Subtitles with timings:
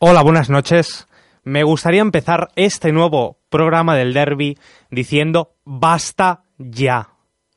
[0.00, 1.08] Hola, buenas noches.
[1.42, 4.56] Me gustaría empezar este nuevo programa del derby
[4.92, 7.14] diciendo basta ya.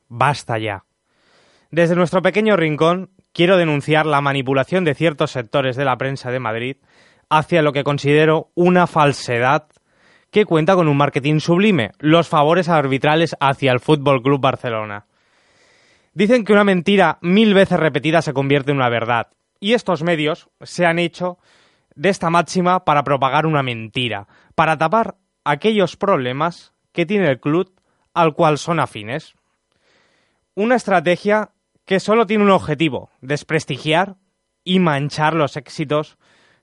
[0.07, 0.85] Basta ya.
[1.69, 6.39] Desde nuestro pequeño rincón quiero denunciar la manipulación de ciertos sectores de la prensa de
[6.39, 6.77] Madrid
[7.29, 9.67] hacia lo que considero una falsedad
[10.31, 15.05] que cuenta con un marketing sublime, los favores arbitrales hacia el Fútbol Club Barcelona.
[16.15, 19.27] Dicen que una mentira mil veces repetida se convierte en una verdad,
[19.59, 21.37] y estos medios se han hecho
[21.95, 27.73] de esta máxima para propagar una mentira, para tapar aquellos problemas que tiene el club
[28.13, 29.35] al cual son afines.
[30.55, 31.51] Una estrategia
[31.85, 34.17] que solo tiene un objetivo, desprestigiar
[34.63, 36.17] y manchar los éxitos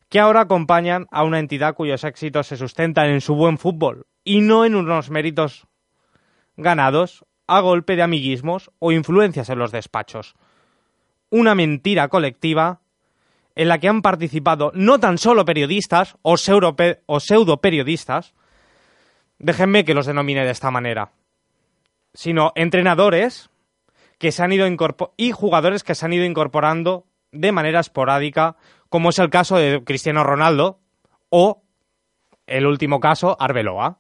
[0.08, 4.40] que ahora acompañan a una entidad cuyos éxitos se sustentan en su buen fútbol y
[4.40, 5.66] no en unos méritos
[6.56, 10.34] ganados a golpe de amiguismos o influencias en los despachos.
[11.30, 12.80] Una mentira colectiva
[13.58, 18.32] en la que han participado no tan solo periodistas o, pseudo periodistas,
[19.40, 21.10] déjenme que los denomine de esta manera,
[22.14, 23.50] sino entrenadores
[24.18, 24.64] que se han ido
[25.16, 28.54] y jugadores que se han ido incorporando de manera esporádica,
[28.90, 30.78] como es el caso de Cristiano Ronaldo
[31.28, 31.64] o
[32.46, 33.98] el último caso, Arbeloa.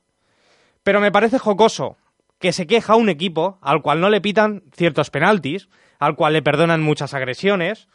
[0.84, 1.96] Pero me parece jocoso
[2.38, 6.42] que se queja un equipo al cual no le pitan ciertos penaltis, al cual le
[6.42, 7.88] perdonan muchas agresiones,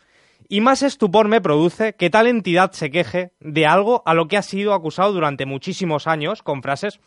[0.50, 4.38] y más estupor me produce que tal entidad se queje de algo a lo que
[4.38, 7.00] ha sido acusado durante muchísimos años con frases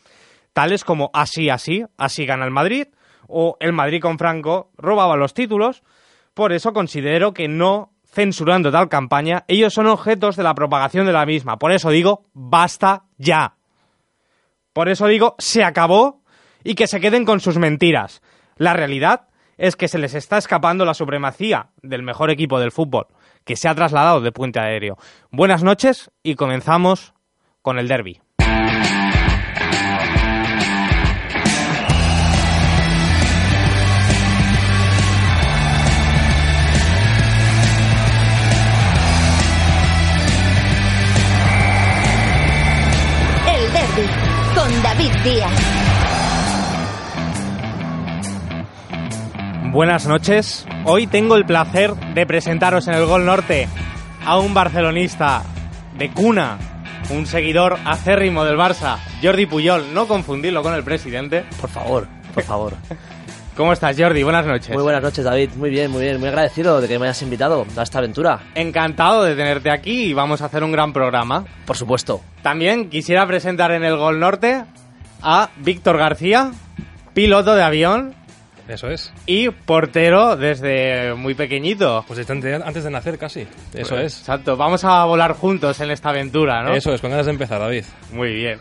[0.53, 2.87] tales como así, así, así gana el Madrid,
[3.27, 5.83] o el Madrid con Franco robaba los títulos.
[6.33, 11.13] Por eso considero que no censurando tal campaña, ellos son objetos de la propagación de
[11.13, 11.57] la misma.
[11.57, 13.55] Por eso digo, basta ya.
[14.73, 16.21] Por eso digo, se acabó
[16.63, 18.21] y que se queden con sus mentiras.
[18.55, 19.27] La realidad
[19.57, 23.07] es que se les está escapando la supremacía del mejor equipo del fútbol
[23.47, 24.97] que se ha trasladado de Puente Aéreo.
[25.31, 27.13] Buenas noches y comenzamos
[27.61, 28.21] con el derby.
[49.71, 50.65] Buenas noches.
[50.85, 53.67] Hoy tengo el placer de presentaros en el Gol Norte
[54.25, 55.43] a un barcelonista
[55.97, 56.57] de cuna,
[57.09, 59.93] un seguidor acérrimo del Barça, Jordi Puyol.
[59.93, 61.43] No confundirlo con el presidente.
[61.59, 62.73] Por favor, por favor.
[63.57, 64.23] ¿Cómo estás, Jordi?
[64.23, 64.73] Buenas noches.
[64.73, 65.49] Muy buenas noches, David.
[65.57, 66.19] Muy bien, muy bien.
[66.19, 68.39] Muy agradecido de que me hayas invitado a esta aventura.
[68.55, 71.43] Encantado de tenerte aquí y vamos a hacer un gran programa.
[71.65, 72.21] Por supuesto.
[72.41, 74.63] También quisiera presentar en el Gol Norte
[75.21, 76.51] a Víctor García,
[77.13, 78.16] piloto de avión
[78.67, 79.13] eso es.
[79.25, 82.03] Y portero desde muy pequeñito.
[82.07, 83.47] Pues antes de nacer casi.
[83.73, 84.19] Eso pues, es.
[84.19, 84.57] Exacto.
[84.57, 86.73] Vamos a volar juntos en esta aventura, ¿no?
[86.73, 87.85] Eso es, con ganas de empezar, David.
[88.11, 88.59] Muy bien.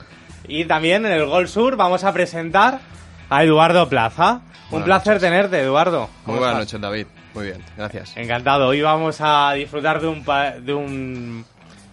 [0.48, 2.80] Y también en el Gol Sur vamos a presentar
[3.28, 4.42] a Eduardo Plaza.
[4.70, 6.08] un placer tenerte, Eduardo.
[6.24, 7.06] Muy buenas noches, David.
[7.34, 8.16] Muy bien, gracias.
[8.16, 8.68] Encantado.
[8.68, 10.24] Hoy vamos a disfrutar de un,
[10.64, 11.44] de un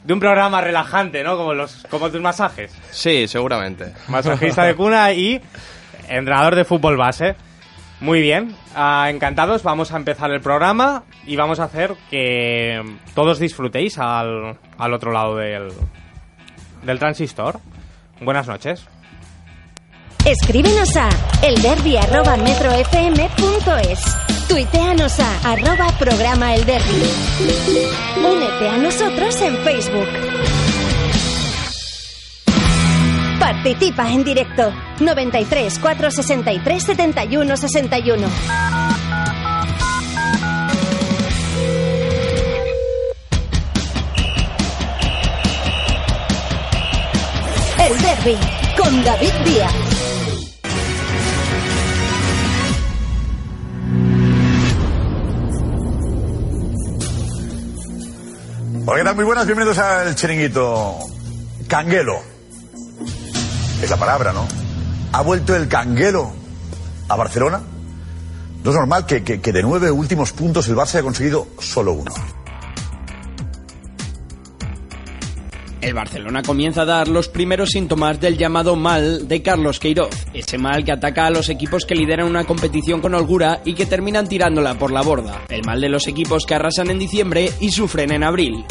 [0.03, 1.38] de un programa relajante, ¿no?
[1.38, 2.72] Como los como tus masajes.
[2.91, 3.94] Sí, seguramente.
[4.07, 5.41] Masajista de cuna y
[6.07, 7.35] entrenador de fútbol base.
[8.03, 9.63] Muy bien, ah, encantados.
[9.63, 12.83] Vamos a empezar el programa y vamos a hacer que
[13.15, 15.69] todos disfrutéis al, al otro lado del,
[16.83, 17.61] del transistor.
[18.19, 18.85] Buenas noches.
[20.25, 21.07] Escríbenos a
[21.43, 24.17] elderby.metrofm.es
[24.49, 27.09] Tuiteanos a arroba programa el derby.
[28.17, 30.09] Únete a nosotros en Facebook.
[33.53, 34.73] Participa en directo.
[35.00, 38.27] 93 463 71 61.
[47.79, 48.38] El Derby
[48.75, 49.73] con David Díaz.
[58.85, 60.97] Hola, Muy buenas, bienvenidos al chiringuito
[61.67, 62.32] Canguelo
[63.83, 64.47] es la palabra, ¿no?
[65.12, 66.31] ¿Ha vuelto el canguelo
[67.09, 67.62] a Barcelona?
[68.63, 72.12] No es normal que, de nueve últimos puntos el Barça haya conseguido solo uno.
[75.81, 80.57] El Barcelona comienza a dar los primeros síntomas del llamado mal de Carlos Queiroz, ese
[80.57, 84.30] mal que ataca a los equipos que lideran una competición con holgura y que terminan
[84.30, 88.13] tirándola por la borda, el mal de los equipos que arrasan en diciembre y sufren
[88.13, 88.63] en abril.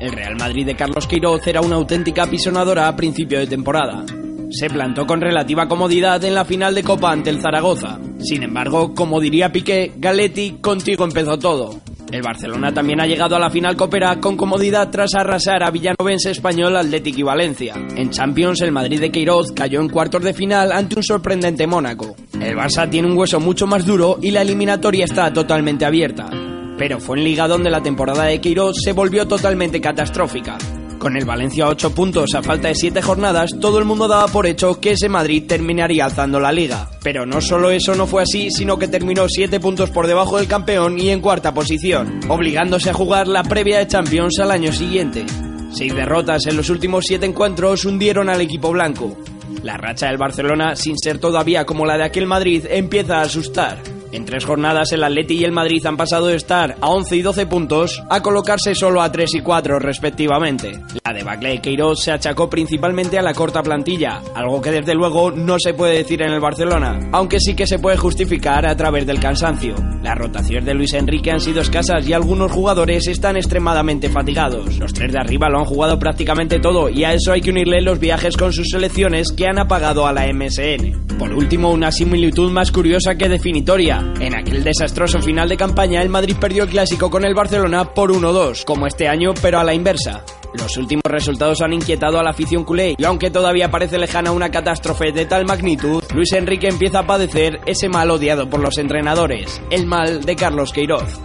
[0.00, 4.06] El Real Madrid de Carlos Queiroz era una auténtica pisonadora a principio de temporada.
[4.50, 8.00] Se plantó con relativa comodidad en la final de Copa ante el Zaragoza.
[8.18, 11.80] Sin embargo, como diría Piqué, Galetti, contigo empezó todo.
[12.10, 16.30] El Barcelona también ha llegado a la final copera con comodidad tras arrasar a Villanovense
[16.30, 17.74] Español, Atlético y Valencia.
[17.94, 22.16] En Champions, el Madrid de Queiroz cayó en cuartos de final ante un sorprendente Mónaco.
[22.40, 26.39] El Barça tiene un hueso mucho más duro y la eliminatoria está totalmente abierta.
[26.80, 30.56] Pero fue en Liga donde la temporada de Queiroz se volvió totalmente catastrófica.
[30.98, 34.28] Con el Valencia a 8 puntos a falta de 7 jornadas, todo el mundo daba
[34.28, 36.88] por hecho que ese Madrid terminaría alzando la liga.
[37.02, 40.46] Pero no solo eso no fue así, sino que terminó 7 puntos por debajo del
[40.46, 45.26] campeón y en cuarta posición, obligándose a jugar la previa de Champions al año siguiente.
[45.74, 49.18] Seis derrotas en los últimos 7 encuentros hundieron al equipo blanco.
[49.62, 53.82] La racha del Barcelona, sin ser todavía como la de aquel Madrid, empieza a asustar.
[54.12, 57.22] En tres jornadas el Atleti y el Madrid han pasado de estar a 11 y
[57.22, 60.80] 12 puntos a colocarse solo a 3 y 4 respectivamente.
[61.04, 65.30] La debacle de Queiroz se achacó principalmente a la corta plantilla, algo que desde luego
[65.30, 69.06] no se puede decir en el Barcelona, aunque sí que se puede justificar a través
[69.06, 69.74] del cansancio.
[70.02, 74.78] Las rotaciones de Luis Enrique han sido escasas y algunos jugadores están extremadamente fatigados.
[74.78, 77.80] Los tres de arriba lo han jugado prácticamente todo y a eso hay que unirle
[77.80, 81.18] los viajes con sus selecciones que han apagado a la MSN.
[81.18, 83.99] Por último, una similitud más curiosa que definitoria.
[84.20, 88.12] En aquel desastroso final de campaña, el Madrid perdió el clásico con el Barcelona por
[88.12, 90.24] 1-2, como este año, pero a la inversa.
[90.54, 94.50] Los últimos resultados han inquietado a la afición culé y aunque todavía parece lejana una
[94.50, 99.62] catástrofe de tal magnitud, Luis Enrique empieza a padecer ese mal odiado por los entrenadores,
[99.70, 101.20] el mal de Carlos Queiroz.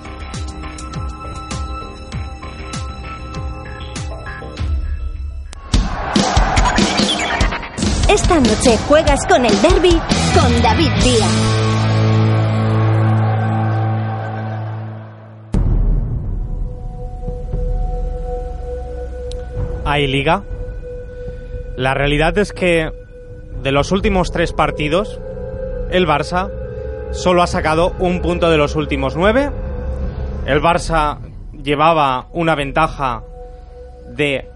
[8.07, 10.00] Esta noche juegas con el derby
[10.33, 11.65] con David Díaz.
[20.03, 20.44] Liga.
[21.77, 22.92] La realidad es que
[23.63, 25.19] de los últimos tres partidos,
[25.89, 26.51] el Barça
[27.12, 29.50] solo ha sacado un punto de los últimos nueve.
[30.45, 31.19] El Barça
[31.63, 33.24] llevaba una ventaja
[34.09, 34.47] de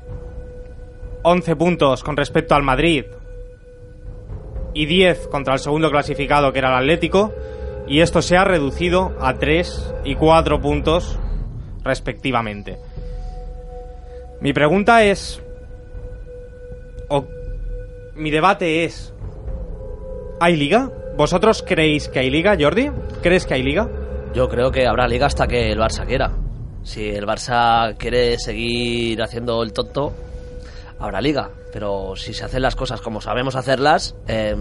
[1.24, 3.06] 11 puntos con respecto al Madrid
[4.74, 7.34] y 10 contra el segundo clasificado que era el Atlético
[7.88, 11.20] y esto se ha reducido a 3 y 4 puntos
[11.84, 12.78] respectivamente.
[14.42, 15.42] Mi pregunta es.
[17.10, 17.26] O,
[18.16, 19.14] mi debate es.
[20.40, 20.92] ¿Hay liga?
[21.18, 22.90] ¿Vosotros creéis que hay liga, Jordi?
[23.22, 23.90] ¿Crees que hay liga?
[24.34, 26.32] Yo creo que habrá liga hasta que el Barça quiera.
[26.84, 30.14] Si el Barça quiere seguir haciendo el tonto,
[30.98, 31.50] habrá liga.
[31.74, 34.56] Pero si se hacen las cosas como sabemos hacerlas, eh,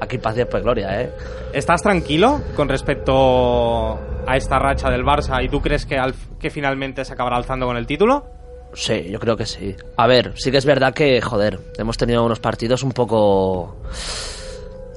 [0.00, 1.10] aquí paz y pues gloria, ¿eh?
[1.54, 6.50] ¿Estás tranquilo con respecto a esta racha del Barça y tú crees que, al, que
[6.50, 8.35] finalmente se acabará alzando con el título?
[8.76, 9.74] Sí, yo creo que sí.
[9.96, 13.76] A ver, sí que es verdad que, joder, hemos tenido unos partidos un poco...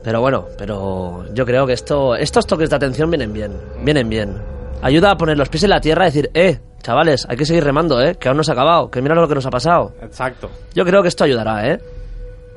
[0.04, 4.38] Pero bueno, pero yo creo que esto, estos toques de atención vienen bien, vienen bien.
[4.82, 7.64] Ayuda a poner los pies en la tierra y decir, eh, chavales, hay que seguir
[7.64, 9.94] remando, eh, que aún no se ha acabado, que mira lo que nos ha pasado.
[10.02, 10.50] Exacto.
[10.74, 11.80] Yo creo que esto ayudará, eh.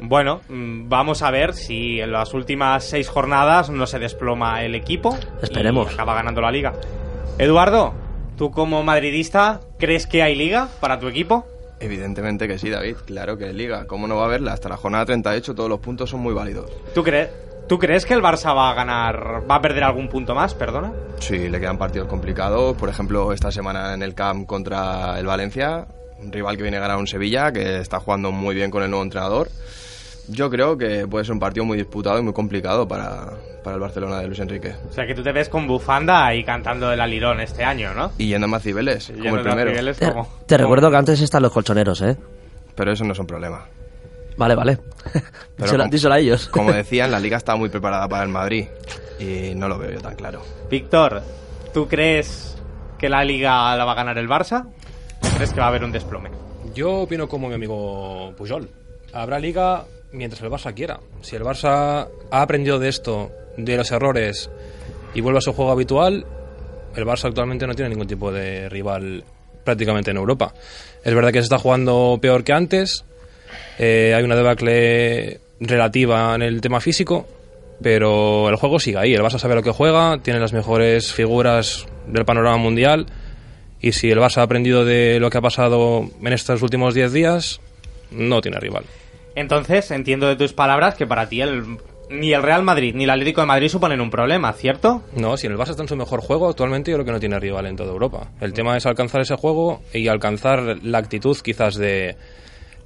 [0.01, 4.75] Bueno, mm, vamos a ver si en las últimas seis jornadas no se desploma el
[4.75, 5.17] equipo.
[5.41, 5.91] Esperemos.
[5.91, 6.73] Y acaba ganando la liga.
[7.39, 7.95] Eduardo,
[8.37, 11.47] ¿Tú como madridista crees que hay liga para tu equipo?
[11.81, 12.97] Evidentemente que sí, David.
[13.07, 13.87] Claro que hay liga.
[13.87, 14.53] ¿Cómo no va a haberla?
[14.53, 16.71] Hasta la jornada 38 todos los puntos son muy válidos.
[16.95, 17.29] ¿Tú, crees?
[17.69, 20.93] ¿Tú crees que el Barça va a ganar, va a perder algún punto más, perdona?
[21.19, 22.77] Sí, le quedan partidos complicados.
[22.77, 25.87] Por ejemplo, esta semana en el Camp contra el Valencia,
[26.21, 28.91] un rival que viene a ganar un Sevilla, que está jugando muy bien con el
[28.91, 29.49] nuevo entrenador.
[30.29, 33.81] Yo creo que puede ser un partido muy disputado y muy complicado para, para el
[33.81, 34.75] Barcelona de Luis Enrique.
[34.89, 38.13] O sea, que tú te ves con bufanda y cantando el alirón este año, ¿no?
[38.19, 39.73] Y yendo a Macibeles, como el primero.
[39.95, 40.13] te,
[40.47, 42.17] te recuerdo que antes están los colchoneros, ¿eh?
[42.75, 43.67] Pero eso no es un problema.
[44.37, 44.79] Vale, vale.
[45.57, 46.49] Pero díselo, a ellos.
[46.49, 48.67] como decían, la liga está muy preparada para el Madrid
[49.19, 50.43] y no lo veo yo tan claro.
[50.71, 51.23] Víctor,
[51.75, 52.57] ¿tú crees
[52.99, 55.85] que la liga la va a ganar el Barça o crees que va a haber
[55.85, 56.31] un desplome?
[56.75, 58.69] Yo opino como mi amigo Pujol.
[59.13, 61.01] Habrá liga mientras el Barça quiera.
[61.23, 64.51] Si el Barça ha aprendido de esto, de los errores,
[65.15, 66.27] y vuelve a su juego habitual,
[66.97, 69.25] el Barça actualmente no tiene ningún tipo de rival
[69.65, 70.55] prácticamente en Europa.
[71.05, 73.05] Es verdad que se está jugando peor que antes,
[73.79, 77.27] eh, hay una debacle relativa en el tema físico,
[77.83, 79.15] pero el juego sigue ahí.
[79.15, 83.07] El Barça sabe lo que juega, tiene las mejores figuras del panorama mundial
[83.81, 87.13] Y si el Barça ha aprendido de lo que ha pasado en estos últimos 10
[87.13, 87.61] días,
[88.13, 88.85] no tiene rival.
[89.35, 91.79] Entonces, entiendo de tus palabras que para ti el,
[92.11, 95.03] ni el Real Madrid ni el Atlético de Madrid suponen un problema, ¿cierto?
[95.17, 97.39] No, si el Barça está en su mejor juego, actualmente yo creo que no tiene
[97.39, 98.31] rival en toda Europa.
[98.41, 102.17] El tema es alcanzar ese juego y alcanzar la actitud quizás de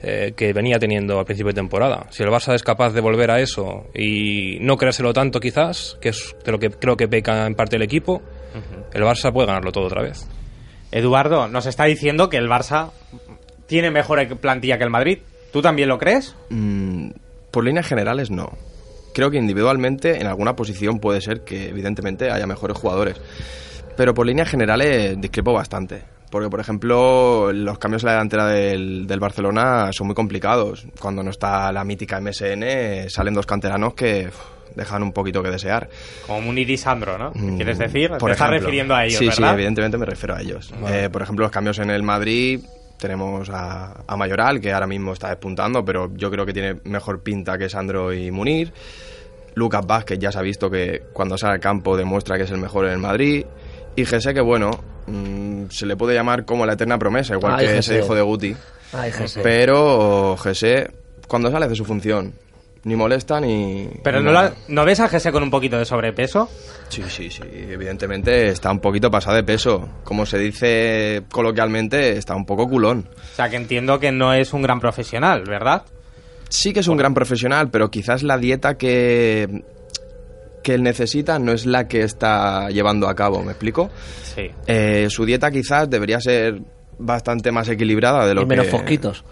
[0.01, 2.07] eh, que venía teniendo al principio de temporada.
[2.11, 6.11] Si el Barça es capaz de volver a eso y no creérselo tanto quizás, que
[6.11, 8.23] es de lo que creo que peca en parte el equipo,
[8.93, 10.29] el Barça puede ganarlo todo otra vez.
[10.93, 12.91] Eduardo nos está diciendo que el Barça
[13.67, 15.19] tiene mejor plantilla que el Madrid.
[15.57, 16.37] ¿Tú también lo crees?
[16.51, 17.13] Mm,
[17.51, 18.53] por líneas generales, no.
[19.15, 23.19] Creo que individualmente en alguna posición puede ser que evidentemente haya mejores jugadores.
[23.97, 26.03] Pero por líneas generales discrepo bastante.
[26.31, 30.87] Porque, por ejemplo, los cambios en la delantera del, del Barcelona son muy complicados.
[31.01, 34.29] Cuando no está la mítica MSN, salen dos canteranos que
[34.75, 35.89] dejan un poquito que desear.
[36.27, 37.33] Como Munir y Sandro, ¿no?
[37.35, 38.11] Mm, ¿Quieres decir?
[38.19, 39.55] por Te estás refiriendo a ellos, sí, Sí, ¿verdad?
[39.55, 40.71] evidentemente me refiero a ellos.
[40.87, 42.61] Eh, por ejemplo, los cambios en el Madrid,
[42.99, 47.21] tenemos a, a Mayoral, que ahora mismo está despuntando, pero yo creo que tiene mejor
[47.21, 48.73] pinta que Sandro y Munir.
[49.55, 52.59] Lucas Vázquez ya se ha visto que cuando sale al campo demuestra que es el
[52.59, 53.47] mejor en el Madrid.
[53.97, 54.71] Y Gese, que bueno,
[55.07, 57.93] mm, se le puede llamar como la eterna promesa, igual Ay, que Gese.
[57.95, 58.57] se dijo de Guti.
[58.93, 59.41] Ay, José.
[59.43, 60.91] Pero Gese,
[61.27, 62.35] cuando sale hace su función,
[62.87, 63.89] ni molesta ni...
[64.05, 66.49] Pero ni ¿no, la- ¿no ves a Gese con un poquito de sobrepeso?
[66.89, 67.43] Sí, sí, sí.
[67.53, 69.89] Evidentemente está un poquito pasado de peso.
[70.05, 73.09] Como se dice coloquialmente, está un poco culón.
[73.33, 75.83] O sea, que entiendo que no es un gran profesional, ¿verdad?
[76.49, 79.65] Sí que es un gran profesional, pero quizás la dieta que,
[80.63, 83.91] que él necesita no es la que está llevando a cabo, ¿me explico?
[84.23, 84.49] Sí.
[84.69, 86.61] Eh, su dieta quizás debería ser
[86.99, 88.71] bastante más equilibrada de lo y menos que...
[88.71, 89.25] fosquitos.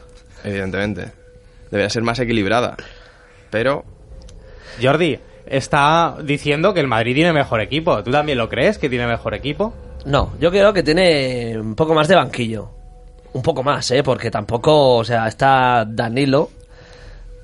[0.42, 1.12] Evidentemente.
[1.70, 2.76] Debería ser más equilibrada.
[3.54, 3.84] Pero
[4.82, 8.02] Jordi, está diciendo que el Madrid tiene mejor equipo.
[8.02, 9.72] ¿Tú también lo crees que tiene mejor equipo?
[10.06, 12.68] No, yo creo que tiene un poco más de banquillo.
[13.32, 14.02] Un poco más, ¿eh?
[14.02, 16.50] Porque tampoco, o sea, está Danilo,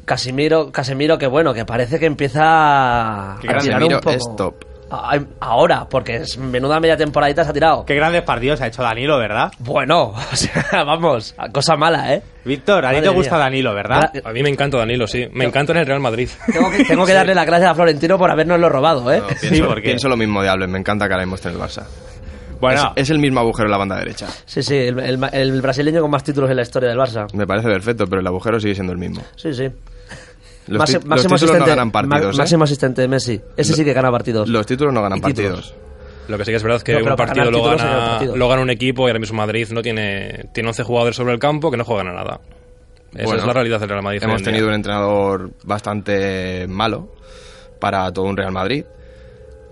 [0.04, 4.10] Casimiro, Casemiro, que bueno, que parece que empieza a Que tirar un poco.
[4.10, 4.64] es top.
[4.90, 7.84] Ahora, porque es menuda media temporadita se ha tirado.
[7.86, 9.52] Qué grandes partidos ha hecho Danilo, ¿verdad?
[9.60, 12.22] Bueno, o sea, vamos, cosa mala, ¿eh?
[12.44, 13.44] Víctor, a ti te gusta mía.
[13.44, 14.10] Danilo, ¿verdad?
[14.24, 15.28] A mí me encanta Danilo, sí.
[15.32, 16.28] Me encanta en el Real Madrid.
[16.52, 19.20] Tengo que, tengo que darle las gracias a Florentino por habernoslo robado, ¿eh?
[19.20, 20.68] no, pienso, porque- pienso lo mismo de Alves.
[20.68, 21.84] Me encanta que ahora mismo esté en el Barça.
[22.60, 24.26] Bueno, Es, es el mismo agujero en la banda derecha.
[24.44, 27.26] Sí, sí, el, el- el brasileño con más títulos en la historia del Barça.
[27.32, 29.22] Me parece perfecto, pero el agujero sigue siendo el mismo.
[29.36, 29.68] Sí, sí.
[30.70, 32.38] Los, Máxi- ti- los títulos no ganan partidos, ma- ¿eh?
[32.38, 33.40] Máximo asistente de Messi.
[33.56, 34.48] Ese sí que gana partidos.
[34.48, 35.74] Los títulos no ganan partidos.
[36.28, 38.62] Lo que sí que es verdad es que No, un partido lo gana, lo gana
[38.62, 41.76] un equipo y ahora mismo Madrid no tiene, tiene 11 jugadores sobre el campo que
[41.76, 42.40] no juegan a nada.
[43.12, 44.22] Esa Bueno, es la realidad del Real Madrid.
[44.22, 47.12] Hemos tenido un entrenador bastante malo
[47.80, 48.84] para todo un Real Madrid.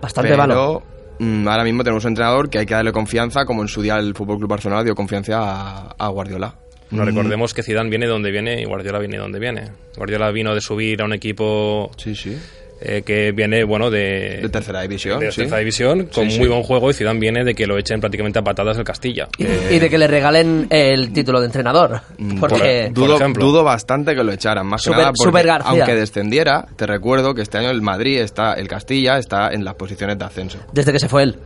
[0.02, 0.83] Bastante pero malo.
[1.21, 3.97] mm, ahora mismo tenemos un entrenador que hay que darle confianza, como en su día
[3.99, 6.57] el Fútbol Club Barcelona dio confianza a, a Guardiola.
[6.90, 9.64] No Mm, recordemos que Zidane viene de donde viene y Guardiola viene de donde viene.
[9.97, 12.38] Guardiola vino de subir a un equipo Sí, sí.
[12.80, 15.18] eh, que viene, bueno, de, De tercera división.
[15.21, 15.40] de sí.
[15.42, 16.49] tercera división, con Sí, muy sí.
[16.49, 19.28] buen juego y Zidane viene de que lo echen prácticamente a patadas el Castilla.
[19.37, 22.00] Y, y de que le regalen el título de entrenador.
[22.16, 23.45] Mm, Porque dudo, ejemplo.
[23.45, 25.71] dudo bastante que lo echaran, más Super- que nada porque Super García.
[25.71, 29.75] aunque descendiera, te recuerdo que este año el Madrid está, el Castilla está en las
[29.75, 30.59] posiciones de ascenso.
[30.73, 31.37] desde que se fue él,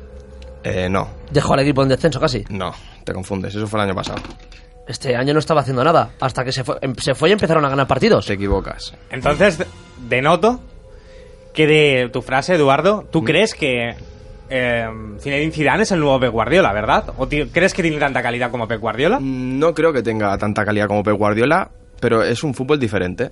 [0.65, 2.45] Eh, no, dejó al equipo en descenso casi.
[2.51, 2.73] no,
[3.05, 4.23] te confundes, eso fue el año pasado.
[4.87, 6.11] Este año no estaba haciendo nada.
[6.21, 8.27] Hasta que se fue, em- se fue y empezaron a ganar partidos.
[8.27, 8.95] Te equivocas.
[9.11, 9.65] entonces
[10.09, 10.61] denoto
[11.55, 13.07] que de tu frase, Eduardo, Mm.
[13.11, 13.95] ¿tú crees que
[14.55, 14.87] eh,
[15.21, 17.05] Zinedine Zidane es el nuevo Pep Guardiola, verdad?
[17.17, 19.19] ¿O crees que tiene tanta calidad como Pep Guardiola?
[19.21, 21.71] No creo que tenga tanta calidad como Pep Guardiola,
[22.01, 23.31] pero es un fútbol diferente.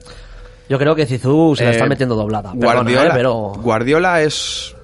[0.69, 2.53] Yo creo que Zizou se la Eh, está metiendo doblada.
[2.53, 3.13] Perdona, Guardiola, ¿eh?
[3.15, 4.75] pero Guardiola es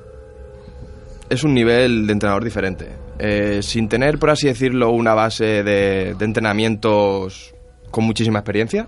[1.30, 2.88] es un nivel de entrenador diferente.
[3.18, 7.54] Eh, sin tener, por así decirlo, una base de, de entrenamientos
[7.90, 8.86] con muchísima experiencia,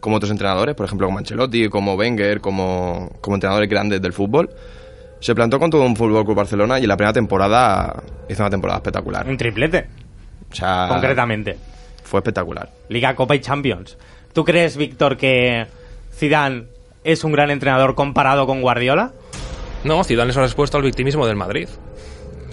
[0.00, 4.50] como otros entrenadores, por ejemplo, como Ancelotti, como Wenger, como, como entrenadores grandes del fútbol,
[5.20, 8.50] se plantó con todo un Fútbol Club Barcelona y en la primera temporada hizo una
[8.50, 9.26] temporada espectacular.
[9.26, 9.86] Un triplete,
[10.52, 11.56] O sea, concretamente.
[12.02, 12.70] fue espectacular.
[12.90, 13.96] Liga, Copa y Champions.
[14.34, 15.66] ¿Tú crees, Víctor, que
[16.14, 16.64] Zidane
[17.02, 19.12] es un gran entrenador comparado con Guardiola?
[19.84, 21.68] No, Zidane es la respuesta al victimismo del Madrid.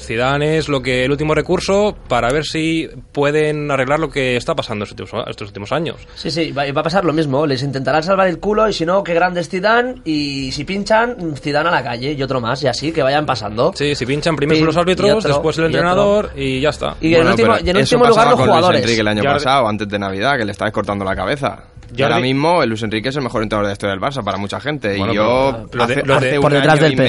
[0.02, 4.56] Zidane es lo que el último recurso para ver si pueden arreglar lo que está
[4.56, 5.96] pasando estos últimos, estos últimos años.
[6.16, 7.46] Sí, sí, va, va a pasar lo mismo.
[7.46, 9.96] Les intentarán salvar el culo y si no, qué grande es Zidane.
[10.06, 12.62] Y si pinchan, Zidane a la calle y otro más.
[12.64, 13.72] Y así, que vayan pasando.
[13.76, 16.96] Sí, si pinchan primero Pin- los árbitros, otro, después el entrenador y ya está.
[17.02, 18.80] Y en último, y en eso último lugar los con jugadores.
[18.82, 21.64] Luis Enrique el año pasado, antes de Navidad, que le estabais cortando la cabeza.
[21.94, 24.02] Y Jordi- ahora mismo el Luis Enrique es el mejor entrenador de la historia del
[24.02, 24.96] Barça para mucha gente.
[24.98, 26.94] Bueno, y yo pero lo de- hace, lo de- hace por un detrás año del
[26.94, 27.06] y Pep.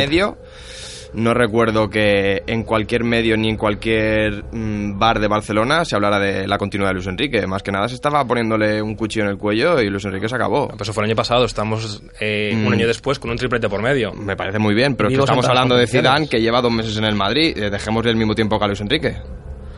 [1.15, 6.19] No recuerdo que en cualquier medio ni en cualquier mm, bar de Barcelona se hablara
[6.19, 7.47] de la continuidad de Luis Enrique.
[7.47, 10.35] Más que nada se estaba poniéndole un cuchillo en el cuello y Luis Enrique se
[10.37, 10.69] acabó.
[10.69, 12.67] Pues eso fue el año pasado, estamos eh, Mm.
[12.67, 14.13] un año después con un triplete por medio.
[14.13, 15.87] Me parece muy bien, pero es que estamos hablando de.
[15.87, 17.57] Zidane que lleva dos meses en el Madrid.
[17.57, 19.17] Eh, dejémosle el mismo tiempo que a Luis Enrique.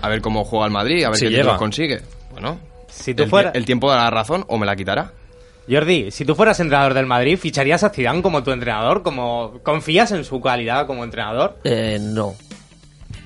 [0.03, 1.57] A ver cómo juega el Madrid, a ver Si qué llega.
[1.57, 2.01] consigue.
[2.33, 5.13] Bueno, Si tú el, fuera- el tiempo da la razón o me la quitará.
[5.69, 9.03] Jordi, si tú fueras entrenador del Madrid, ¿ficharías a Zidane como tu entrenador?
[9.03, 11.59] ¿Como ¿Confías en su calidad como entrenador?
[11.65, 12.35] Eh, no.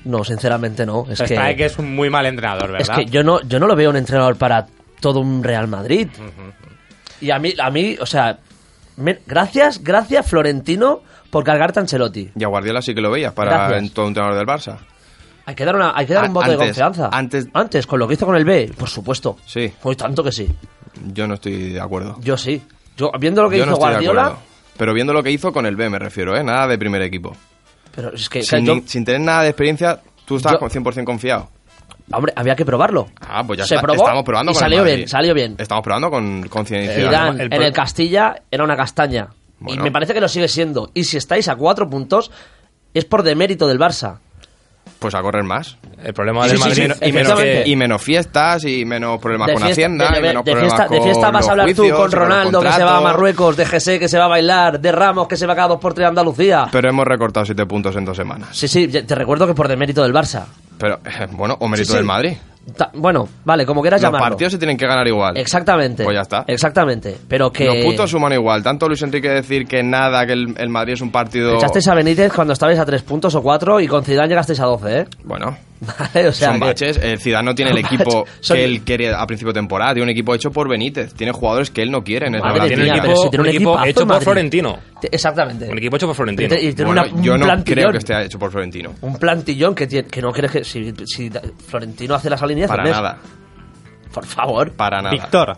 [0.05, 1.05] No, sinceramente no.
[1.09, 2.95] Es que, que es un muy mal entrenador, es ¿verdad?
[3.03, 4.67] que yo no, yo no lo veo un entrenador para
[5.01, 6.07] todo un Real Madrid.
[7.19, 8.39] Y a mí, a mí, o sea,
[8.95, 12.31] me- gracias, gracias Florentino por cargarte a Ancelotti.
[12.35, 13.91] Y a Guardiola sí que lo veías para Gracias.
[13.93, 14.77] todo un entrenador del Barça.
[15.45, 17.09] Hay que dar, una, hay que dar A- un voto de confianza.
[17.11, 19.35] antes- antes, con lo que hizo con el B, por supuesto.
[19.45, 20.47] Sí, Pues tanto que sí.
[21.13, 22.17] Yo no estoy de acuerdo.
[22.21, 22.61] Yo sí.
[22.97, 24.43] Yo, viendo lo que Yo hizo no estoy de Guardiola, acuerdo.
[24.77, 26.43] Pero viendo lo que hizo con el B me refiero, ¿eh?
[26.43, 27.35] Nada de primer equipo.
[27.95, 30.69] pero es que, Sin, yo- ni- sin tener nada de experiencia, tú estabas Yo- con
[30.69, 31.49] 100% confiado.
[32.11, 33.07] hombre, había que probarlo.
[33.21, 33.81] Ah, pues ya Se está.
[33.85, 34.95] probó Estamos probando y con el salió Madrid.
[34.95, 35.55] bien, salió bien.
[35.57, 37.07] Estamos probando con, con Zinedine Eh,
[37.39, 39.27] el en el Castilla era una castaña.
[39.59, 39.81] Bueno.
[39.81, 40.89] Y me parece que lo sigue siendo.
[40.93, 42.31] Y si estáis a cuatro puntos,
[42.93, 44.19] es por demérito del Barça.
[44.99, 45.77] Pues a correr más.
[46.03, 49.47] El problema Sí, del sí, Madrid sí, y menos Y menos fiestas, y menos problemas
[49.47, 51.51] De con fiesta, Hacienda, de- y de- menos de problemas fiesta, de fiesta vas a
[51.51, 53.01] hablar tú con Ronaldo que se va a.
[53.01, 55.79] Marruecos, de Gese que se va a bailar, de Ramos que se va cada dos
[55.79, 56.67] por tres a Andalucía.
[56.71, 58.49] Pero hemos recortado siete puntos en dos semanas.
[58.51, 60.43] Sí, sí, te recuerdo que por demérito del Barça.
[60.77, 61.97] Pero, eh, bueno, o mérito Sí, sí.
[61.97, 62.33] del Madrid.
[62.75, 64.29] Ta- bueno, vale, como quieras Los llamarlo.
[64.29, 65.37] partidos se tienen que ganar igual.
[65.37, 66.03] Exactamente.
[66.03, 66.43] Pues ya está.
[66.47, 67.17] Exactamente.
[67.27, 67.65] Pero que.
[67.65, 68.63] Los puntos suman igual.
[68.63, 71.55] Tanto Luis Enrique decir que nada, que el, el Madrid es un partido...
[71.55, 74.65] Echasteis a Benítez cuando estabais a tres puntos o cuatro y con Zidane llegasteis a
[74.65, 75.05] 12, ¿eh?
[75.23, 75.57] Bueno,
[76.13, 76.49] Vale, o sea.
[76.49, 76.97] son que- baches.
[76.97, 78.25] El Zidane no tiene el equipo.
[78.41, 79.93] Son- que él quería a principio de temporada.
[79.93, 81.13] Tiene un equipo hecho por Benítez.
[81.13, 83.49] Tiene jugadores que él no quiere en el Madre tiene un equipo, si tiene un
[83.49, 84.21] un equipo hecho por.
[84.21, 84.79] Florentino.
[85.01, 85.69] Te- Exactamente.
[85.69, 86.47] Un equipo hecho por Florentino.
[86.47, 87.75] Y te- y tiene Bueno, una- un yo no plantillón.
[87.79, 88.93] creo que esté hecho por Florentino.
[89.01, 90.63] Un plantillón que, tiene, que no crees que.
[90.65, 91.31] Si, si
[91.67, 92.83] Florentino hace las alineaciones.
[92.91, 93.17] Para nada.
[94.13, 94.71] Por favor.
[94.71, 95.11] Para nada.
[95.11, 95.57] Víctor,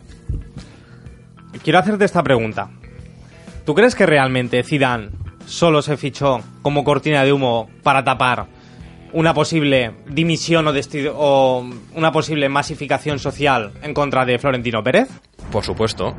[1.63, 2.70] quiero hacerte esta pregunta.
[3.66, 5.10] ¿Tú crees que realmente Zidane
[5.46, 8.46] solo se fichó como cortina de humo para tapar
[9.14, 15.10] una posible dimisión o, desti- o una posible masificación social en contra de Florentino Pérez?
[15.52, 16.16] Por supuesto.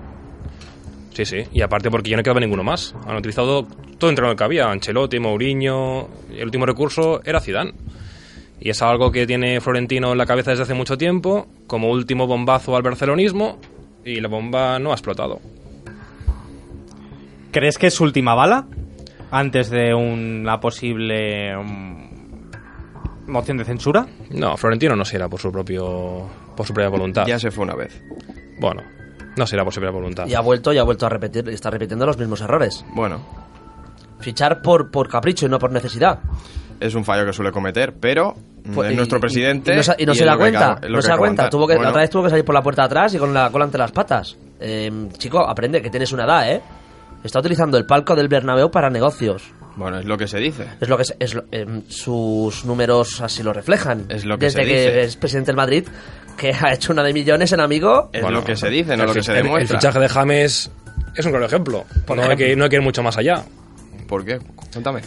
[1.15, 1.45] Sí, sí.
[1.53, 2.95] Y aparte porque ya no quedaba ninguno más.
[3.07, 3.65] Han utilizado
[3.99, 4.71] todo el entrenador que había.
[4.71, 6.09] Ancelotti, Mourinho...
[6.35, 7.73] El último recurso era Zidane.
[8.61, 12.27] Y es algo que tiene Florentino en la cabeza desde hace mucho tiempo, como último
[12.27, 13.59] bombazo al barcelonismo,
[14.05, 15.41] y la bomba no ha explotado.
[17.51, 18.67] ¿Crees que es su última bala?
[19.31, 22.12] Antes de una posible mm,
[23.27, 24.07] moción de censura.
[24.31, 27.27] No, Florentino no se irá por su propio por su propia voluntad.
[27.27, 28.03] Ya se fue una vez.
[28.61, 28.83] Bueno,
[29.37, 30.27] no se irá por su propia voluntad.
[30.27, 31.49] Y ha vuelto y ha vuelto a repetir.
[31.49, 32.85] y Está repitiendo los mismos errores.
[32.95, 33.21] Bueno,
[34.21, 36.21] Fichar por, por capricho y no por necesidad.
[36.79, 38.35] es un fallo que suele cometer, pero
[38.75, 39.73] Pues, es y- nuestro y- presidente.
[39.73, 40.81] Y, no se, y no y se es da que cuenta.
[40.89, 41.51] no se da cuenta.
[41.51, 43.33] Tuvo que, Bueno, Otra vez tuvo que salir por la puerta de atrás y con
[43.35, 44.37] la cola entre las patas.
[44.61, 46.61] Eh, chico, aprende que tienes una edad, ¿eh?
[47.25, 49.43] Está utilizando el palco del Bernabéu para negocios.
[49.77, 50.67] Bueno, es lo que se dice.
[50.81, 54.07] Es lo que es, es lo- em, sus números así lo reflejan.
[54.09, 55.03] Es lo que Desde se que dice.
[55.03, 55.87] es presidente del Madrid,
[56.37, 58.11] que ha hecho una de millones en amigo.
[58.13, 59.79] Es Bueno, lo que se dice, no el lo que se el- El, demuestra.
[59.79, 60.71] fichaje de James
[61.17, 61.85] es un claro ejemplo.
[62.07, 63.45] Por no, Hay que, no hay que ir mucho más allá.
[64.09, 64.39] ¿Por qué?
[64.73, 65.01] Cuéntame.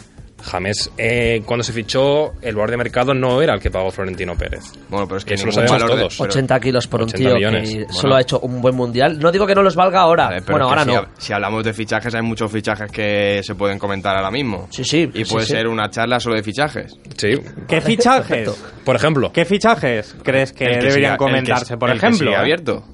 [0.46, 4.34] James, eh, cuando se fichó, el valor de mercado no era el que pagó Florentino
[4.36, 4.62] Pérez.
[4.88, 6.16] Bueno, pero es que Eso lo sabemos todos.
[6.18, 7.68] pero- 80 kilos por un 80 tío millones.
[7.70, 7.92] que Bueno.
[7.92, 9.18] solo ha hecho un buen mundial.
[9.18, 10.26] No digo que no los valga ahora.
[10.26, 11.06] Vale, bueno, que ahora si, no.
[11.18, 14.68] si hablamos de fichajes, hay muchos fichajes que se pueden comentar ahora mismo.
[14.70, 15.52] Sí, sí, Y sí, puede sí.
[15.52, 16.96] ser una charla solo de fichajes.
[17.16, 17.30] Sí.
[17.68, 18.50] ¿Qué fichajes?
[18.84, 21.76] Por ejemplo, ¿Qué fichajes crees que, deberían siga- el que- comentarse?
[21.76, 22.40] Por el que ejemplo, sigue ¿eh?
[22.40, 22.84] abierto.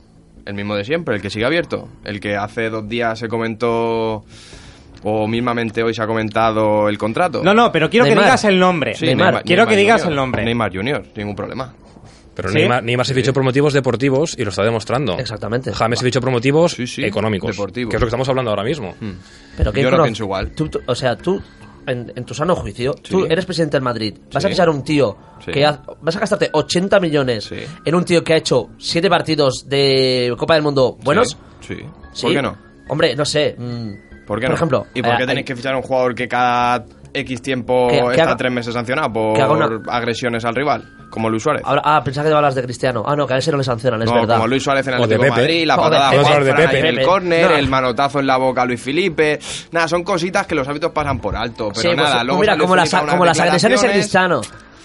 [0.47, 1.89] El mismo de siempre, el que sigue abierto.
[2.05, 4.25] El que hace dos días se comentó,
[5.05, 7.43] o mismamente hoy se ha comentado el contrato.
[7.43, 8.23] No, no, pero quiero Neymar.
[8.25, 8.95] que digas el nombre.
[8.95, 9.43] Sí, Neymar.
[9.45, 10.13] Quiero que digas Junior.
[10.13, 10.45] el nombre.
[10.45, 11.75] Neymar Junior, ningún problema.
[12.35, 12.55] pero ¿Sí?
[12.57, 15.19] Neymar, Neymar se fichó por motivos deportivos y lo está demostrando.
[15.19, 15.73] Exactamente.
[15.73, 17.51] James se fichó por motivos Sí, sí, económicos.
[17.51, 17.91] deportivos.
[17.91, 18.95] Que es lo que estamos hablando ahora mismo.
[19.57, 20.51] Pero ¿qué Yo no cono- pienso igual.
[20.53, 21.43] tú- tú- o sea, tú,
[21.87, 23.11] en, en tu sano juicio, Sí.
[23.11, 24.15] tú eres presidente del Madrid.
[24.33, 24.55] Vas a Sí.
[24.55, 25.51] fichar a un tío Sí.
[25.53, 27.57] que ha- vas a gastarte 80 millones Sí.
[27.85, 31.37] en un tío que ha hecho 7 partidos de Copa del Mundo buenos.
[31.61, 31.75] Sí.
[31.75, 31.83] sí.
[32.15, 32.23] Sí.
[32.27, 32.57] ¿Por qué no?
[32.89, 33.57] Hombre, no sé.
[33.59, 33.93] mm,
[34.33, 34.57] ¿Por qué por no?
[34.57, 37.43] ejemplo, ¿Y por qué eh, tenéis hay- que fichar a un jugador que cada X
[37.43, 40.85] tiempo Que- que está haga- tres meses sancionado por una- agresiones al rival?
[41.11, 41.61] Como Luis Suárez.
[41.67, 43.03] Ahora, ah, pensaba que hablas de Cristiano.
[43.07, 44.37] Ah, no, que a ese no le sancionan, es no, verdad.
[44.37, 45.31] como Luis Suárez en el Atlético de.
[45.31, 46.79] Madrid, la patada de Pepe.
[46.79, 47.57] en el córner, No.
[47.59, 49.39] el manotazo en la boca a Luis Felipe.
[49.73, 51.69] Nada, son cositas que los hábitos pasan por alto.
[51.69, 53.89] Pero Sí, pues, nada, pues luego mira, como las, como las agresiones de.
[53.91, 54.41] Cristiano.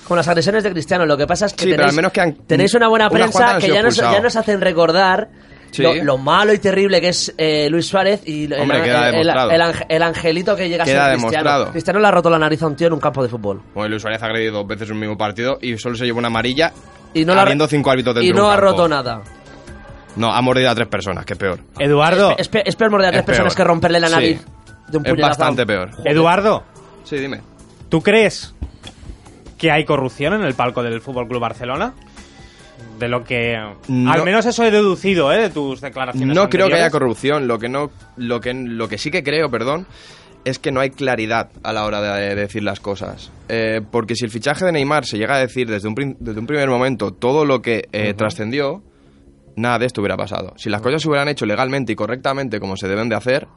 [0.05, 1.05] Como las agresiones de Cristiano.
[1.05, 3.09] Lo que pasa es que Sí, pero tenéis, al menos que han- tenéis una buena
[3.09, 5.29] prensa que ya nos, ya nos hacen recordar
[5.77, 5.83] Sí.
[5.83, 9.05] lo, lo malo y terrible que es eh, Luis Suárez y el, Hombre, el- queda
[9.07, 9.51] el- demostrado.
[9.51, 11.17] el ange- el angelito que llega a ser Cristiano.
[11.29, 11.71] demostrado.
[11.71, 13.61] Cristiano le ha roto la nariz a un tío en un campo de fútbol.
[13.73, 16.19] Bueno, Luis Suárez ha agredido dos veces en un mismo partido y solo se llevó
[16.19, 16.73] una amarilla
[17.13, 19.21] Y no, la- habiendo cinco árbitros dentro y de no un ha roto nada.
[20.15, 21.59] No, ha mordido a tres personas, que es peor.
[21.77, 23.65] Eduardo, Es, es peor morder a tres Es personas peor.
[23.65, 24.13] que romperle la Sí.
[24.13, 24.45] nariz
[24.87, 25.29] de un Es puñetazo.
[25.29, 25.91] bastante peor.
[26.05, 26.63] Eduardo,
[27.03, 27.41] Sí, dime.
[27.89, 28.53] ¿tú crees
[29.57, 31.93] que hay corrupción en el palco del Fútbol Club Barcelona?
[32.99, 33.55] De lo que.
[33.87, 34.11] No.
[34.11, 35.43] Al menos eso he deducido, ¿eh?
[35.43, 36.35] De tus declaraciones.
[36.35, 37.47] No creo que haya corrupción.
[37.47, 39.85] Lo que no, lo que, lo que sí que creo, perdón,
[40.45, 43.31] es que no hay claridad a la hora de, decir las cosas.
[43.49, 46.47] Eh, porque si el fichaje de Neymar se llega a decir desde un, desde un
[46.47, 48.81] primer momento todo lo que eh, trascendió,
[49.57, 50.53] nada de esto hubiera pasado.
[50.55, 53.47] Si las cosas se hubieran hecho legalmente y correctamente como se deben de hacer,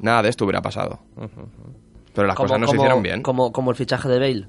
[0.00, 1.00] nada de esto hubiera pasado.
[2.14, 3.22] Pero las cosas no se hicieron bien.
[3.22, 4.48] Como, como el fichaje de Bale.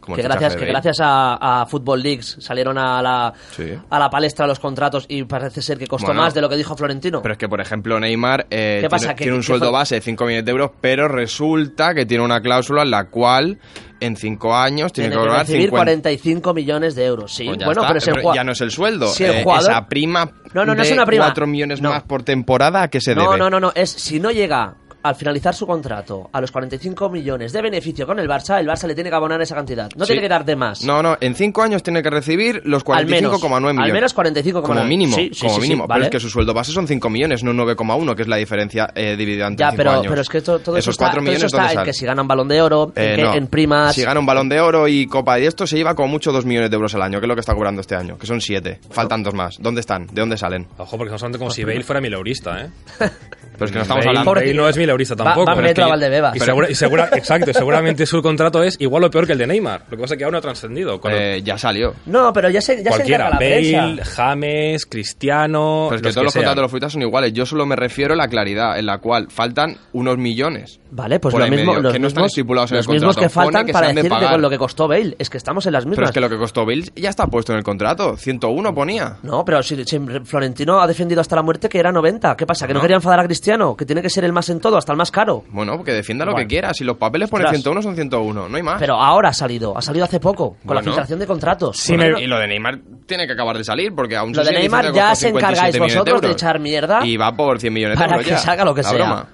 [0.00, 3.64] Como que gracias, que gracias a, a Football Leagues salieron a la, Sí.
[3.90, 6.56] a la palestra los contratos y parece ser que costó Bueno, más de lo que
[6.56, 7.20] dijo Florentino.
[7.22, 9.00] Pero es que, por ejemplo, Neymar eh, ¿Qué pasa?
[9.08, 12.24] tiene, ¿Que- tiene un sueldo base de 5 millones de euros, pero resulta que tiene
[12.24, 13.58] una cláusula en la cual
[14.00, 17.34] en 5 años tiene, Tiene que cobrar recibir 50 45 millones de euros.
[17.34, 19.08] Sí, Pues bueno, está, pero es el pero jua- ya no es el sueldo.
[19.08, 21.24] Si el Eh, jugador- esa prima No, no, no de es una prima.
[21.26, 21.90] 4 millones No.
[21.90, 23.36] más por temporada, ¿a qué se No, debe?
[23.38, 27.52] no, no, no, es si no llega al finalizar su contrato a los 45 millones
[27.52, 29.88] de beneficio con el Barça, el Barça le tiene que abonar esa cantidad.
[29.96, 30.12] No Sí.
[30.12, 30.84] tiene que dar de más.
[30.84, 33.32] No, no, en 5 años tiene que recibir los Al menos.
[33.40, 33.84] 45,9 millones.
[33.90, 34.62] Al menos 45,9.
[34.62, 35.86] Como mínimo, Sí, sí, como sí, sí, mínimo.
[35.86, 36.00] vale.
[36.00, 38.90] Pero es que su sueldo base son 5 millones, no 9,1, que es la diferencia
[38.94, 40.06] eh, dividida entre Ya, 5 pero, años.
[40.08, 42.04] pero es que todo, todo eso Esos está, 4 todo millones, eso está que si
[42.06, 43.34] ganan balón de oro, en, Eh, que- no.
[43.34, 43.94] en primas.
[43.94, 46.44] Si gana un balón de oro y copa y esto, se lleva como mucho 2
[46.44, 48.40] millones de euros al año, que es lo que está cobrando este año, que son
[48.40, 48.80] 7.
[48.90, 49.58] Faltan dos más.
[49.60, 50.06] ¿Dónde están?
[50.06, 50.66] ¿De dónde salen?
[50.78, 52.70] Ojo, porque estamos hablando como si Bale fuera mileurista, ¿eh?
[53.60, 54.34] Pero es que no estamos Bale, hablando.
[54.40, 55.44] Bale no es mileurista tampoco.
[55.46, 56.34] va pero es metro que- a Valdebebas.
[56.34, 59.38] Y Pero- segura, y segura- exacto, seguramente su contrato es igual o peor que el
[59.38, 59.82] de Neymar.
[59.90, 61.00] Lo que pasa es que aún no ha trascendido.
[61.00, 61.94] Cuando Eh, ya salió.
[62.06, 64.02] No, pero ya se, ya se cualquiera, encarga la Bale.
[64.04, 65.86] James, Cristiano.
[65.90, 67.32] Pero es que los todos los contratos de los futbolistas son iguales.
[67.32, 70.80] Yo solo me refiero a la claridad, en la cual faltan unos millones.
[70.92, 72.92] Vale, pues por lo mismo, medio, los que no están mismos, estipulados en los el
[72.94, 73.28] mismos contrato.
[73.28, 74.32] que faltan que para se han de decir de pagar.
[74.32, 75.14] con lo que costó Bale.
[75.18, 75.96] Es que estamos en las mismas.
[75.96, 78.16] Pero es que lo que costó Bale ya está puesto en el contrato.
[78.16, 79.16] 101 ponía.
[79.22, 82.36] No, pero si, si Florentino ha defendido hasta la muerte que era 90.
[82.36, 82.66] ¿Qué pasa?
[82.66, 82.82] ¿Que no, No.
[82.82, 83.49] quería enfadar a Cristiano?
[83.76, 85.44] Que tiene que ser el más en todo, hasta el más caro.
[85.50, 86.46] Bueno, que defienda lo Bueno.
[86.46, 86.72] que quiera.
[86.74, 87.62] Si los papeles ponen Ostras.
[87.62, 88.78] 101 son 101, no hay más.
[88.78, 91.76] Pero ahora ha salido, ha salido hace poco, con la filtración de contratos.
[91.78, 94.44] Sí, Bueno, me- y lo de Neymar tiene que acabar de salir porque aún Lo
[94.44, 97.72] de Neymar ya se encargáis 57 millones vosotros de echar mierda Y va por 100
[97.72, 98.38] millones de para euros que ya.
[98.38, 98.98] salga lo que La sea.
[98.98, 99.28] broma.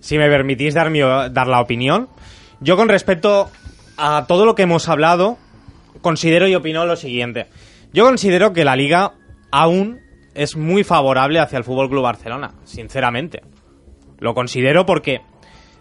[0.00, 2.08] Si me permitís dar, mi- dar la opinión,
[2.60, 3.50] yo con respecto
[3.98, 5.36] a todo lo que hemos hablado,
[6.00, 7.46] considero y opino lo siguiente.
[7.92, 9.12] Yo considero que la liga
[9.50, 10.00] aún
[10.34, 13.42] es muy favorable hacia el Fútbol Club Barcelona, sinceramente.
[14.18, 15.20] Lo considero porque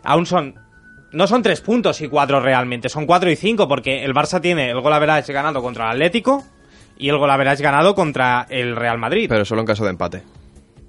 [0.03, 0.55] aún son.
[1.11, 4.69] No son tres puntos y cuatro realmente, son cuatro y cinco, porque el Barça tiene
[4.69, 6.43] el gol average ganado contra el Atlético
[6.97, 9.25] y el gol average ganado contra el Real Madrid.
[9.27, 10.21] Pero solo en caso de empate.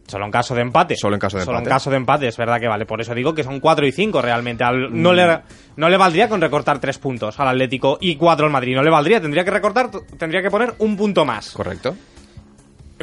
[0.07, 0.96] Solo en caso de empate.
[0.96, 1.70] Solo en caso de Solo empate.
[1.70, 2.85] en caso de empate, es verdad que vale.
[2.85, 4.62] Por eso digo que son 4 y 5 realmente.
[4.64, 5.38] Al- no, le,
[5.77, 8.75] no le valdría con recortar 3 puntos al Atlético y 4 al Madrid.
[8.75, 9.20] No le valdría.
[9.23, 11.53] Tendría que recortar, tendría que poner un punto más.
[11.53, 11.94] ¿Correcto?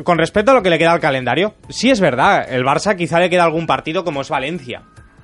[0.04, 2.46] Con respecto a lo que le queda al calendario, sí es verdad.
[2.52, 4.84] El Barça quizá le queda algún partido como es Valencia.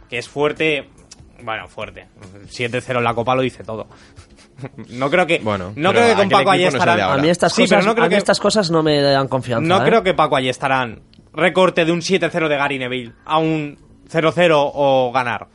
[0.09, 0.89] Que es fuerte.
[1.43, 2.07] Bueno, fuerte.
[2.49, 3.87] 7-0 en la Copa lo dice todo.
[4.89, 5.39] No creo que.
[5.39, 7.01] Bueno, no creo que con Paco equipo ahí no es el de estarán.
[7.01, 7.19] ahora.
[7.19, 9.01] A mí estas Sí, cosas, pero no creo a mí que- estas cosas no me
[9.01, 9.67] dan confianza.
[9.67, 9.85] No ¿eh?
[9.89, 11.01] creo que Paco estarán
[11.33, 13.77] recorte de un 7-0 de Gary Neville a un
[14.09, 15.47] 0-0 o ganar.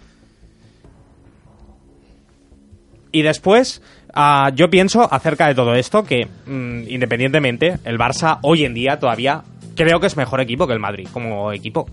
[3.12, 3.82] Y después,
[4.14, 8.98] ah, yo pienso acerca de todo esto que, mm, independientemente, el Barça hoy en día
[8.98, 9.42] todavía
[9.74, 11.86] creo que es mejor equipo que el Madrid como equipo.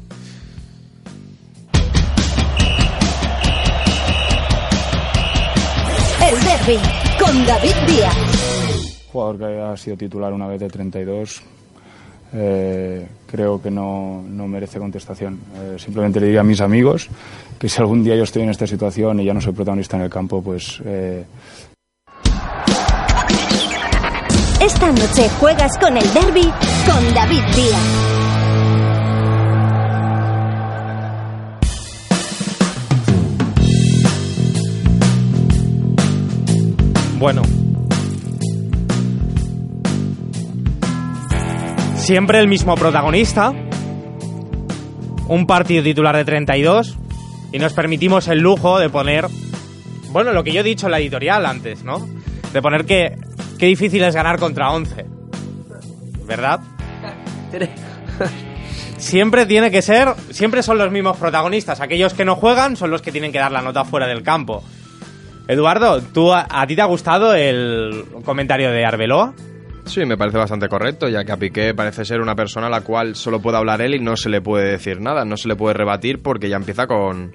[6.28, 6.80] El derby
[7.19, 9.06] con David Díaz.
[9.12, 11.41] jugador que ha sido titular una vez de 32,
[12.34, 15.39] eh, creo que no, no merece contestación.
[15.56, 17.08] Eh, simplemente le diría a mis amigos
[17.58, 20.04] que si algún día yo estoy en esta situación y ya no soy protagonista en
[20.04, 21.23] el campo, pues eh,
[24.65, 28.06] Esta noche juegas con el derby con David Díaz.
[37.19, 37.43] Bueno.
[41.97, 43.54] Siempre el mismo protagonista.
[45.28, 46.97] Un partido titular de 32.
[47.51, 49.28] Y nos permitimos el lujo de poner.
[50.10, 51.99] Bueno, lo que yo he dicho en la editorial antes, ¿no?
[52.51, 53.24] De poner que.
[53.65, 55.08] Qué difícil es ganar contra 11.
[56.28, 56.60] ¿Verdad?
[58.97, 60.10] Siempre tiene que ser.
[60.30, 61.82] Siempre son los mismos protagonistas.
[61.82, 64.63] Aquellos que no juegan son los que tienen que dar la nota fuera del campo.
[65.47, 69.34] Eduardo, ¿tú, a, a ti te ha gustado el comentario de Arbeloa?
[69.86, 72.82] Sí, me parece bastante correcto, ya que a Piqué parece ser una persona a la
[72.82, 75.56] cual solo puede hablar él y no se le puede decir nada, no se le
[75.56, 77.34] puede rebatir porque ya empieza con,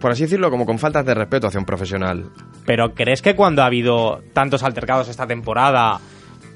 [0.00, 2.30] por así decirlo, como con faltas de respeto hacia un profesional.
[2.66, 6.00] Pero ¿crees que cuando ha habido tantos altercados esta temporada,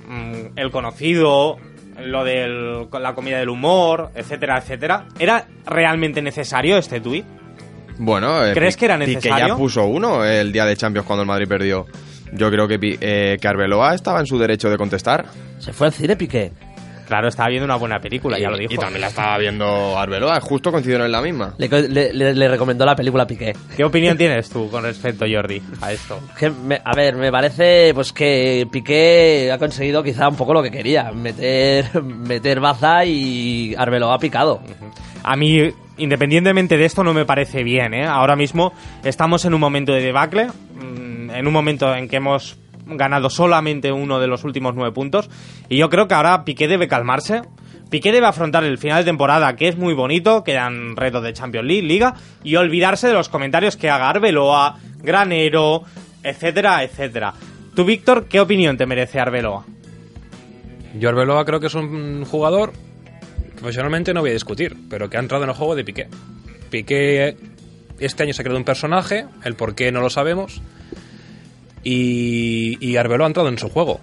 [0.08, 1.58] mm, el conocido,
[2.02, 7.24] lo de la comida del humor, etcétera, etcétera, ¿era realmente necesario este tuit?
[7.98, 9.48] Bueno, eh, ¿Crees que era necesario?
[9.48, 11.86] ya puso uno el día de Champions cuando el Madrid perdió.
[12.32, 15.26] Yo creo que, eh, que Arbeloa estaba en su derecho de contestar.
[15.60, 16.50] Se fue al cine, Piqué.
[17.06, 18.72] Claro, estaba viendo una buena película, ya lo dijo.
[18.72, 21.54] Y también la estaba viendo Arbeloa, justo coincidieron en la misma.
[21.58, 23.54] Le, le- le- le recomendó la película a Piqué.
[23.76, 26.20] ¿Qué opinión tienes tú con respecto, Jordi, a esto?
[26.38, 30.62] Que me- a ver, me parece pues que Piqué ha conseguido quizá un poco lo
[30.62, 34.60] que quería, meter meter baza y Arbeloa ha picado.
[35.22, 38.04] A mí, independientemente de esto, no me parece bien, ¿eh?
[38.06, 38.72] Ahora mismo
[39.04, 43.92] estamos en un momento de debacle, mm, en un momento en que hemos ganado solamente
[43.92, 45.30] uno de los últimos nueve puntos,
[45.68, 47.42] y yo creo que ahora Piqué debe calmarse.
[47.90, 51.66] Piqué debe afrontar el final de temporada, que es muy bonito, quedan retos de Champions
[51.66, 55.82] League, Liga, y olvidarse de los comentarios que haga Arbeloa, Granero,
[56.22, 57.34] etcétera, etcétera.
[57.76, 59.64] Tú, Víctor, ¿qué opinión te merece Arbeloa?
[60.98, 62.72] Yo Arbeloa creo que es un jugador
[63.64, 66.08] profesionalmente no voy a discutir, pero que ha entrado en el juego de Piqué.
[66.68, 67.36] Piqué
[67.98, 70.60] este año se ha creado un personaje, el por qué no lo sabemos,
[71.84, 74.00] y, y Arbeloa ha entrado en su juego.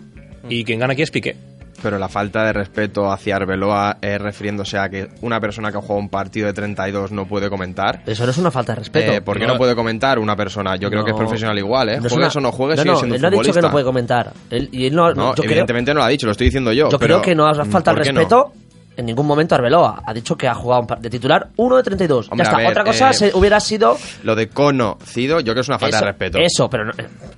[0.50, 1.36] Y quien gana aquí es Piqué.
[1.84, 5.82] Pero la falta de respeto hacia Arbeloa eh, refiriéndose a que una persona que ha
[5.82, 8.04] jugado un partido de 32 no puede comentar.
[8.06, 9.12] Eso no es una falta de respeto.
[9.14, 10.76] Eh, ¿Por qué no, puede comentar una persona?
[10.76, 12.00] Yo creo que es profesional igual, ¿eh?
[12.00, 13.42] No es juegues una- o no juegues, no, sigue no, siendo él no ha dicho
[13.42, 13.68] que futbolista.
[13.68, 14.34] no puede comentar.
[14.52, 16.72] Él- y él no, No, yo creo, evidentemente no lo ha dicho, lo estoy diciendo
[16.72, 16.88] yo.
[16.92, 18.54] yo pero, creo que no hace falta el respeto
[18.98, 20.02] en ningún momento Arbeloa.
[20.06, 22.30] Ha dicho que ha jugado un par- de titular uno de 32.
[22.30, 22.58] Hombre, ya está.
[22.58, 25.80] ver, Otra cosa eh, se- hubiera sido Lo de conocido, yo creo que es una
[25.80, 26.38] falta eso, de respeto.
[26.40, 26.92] Eso, pero no-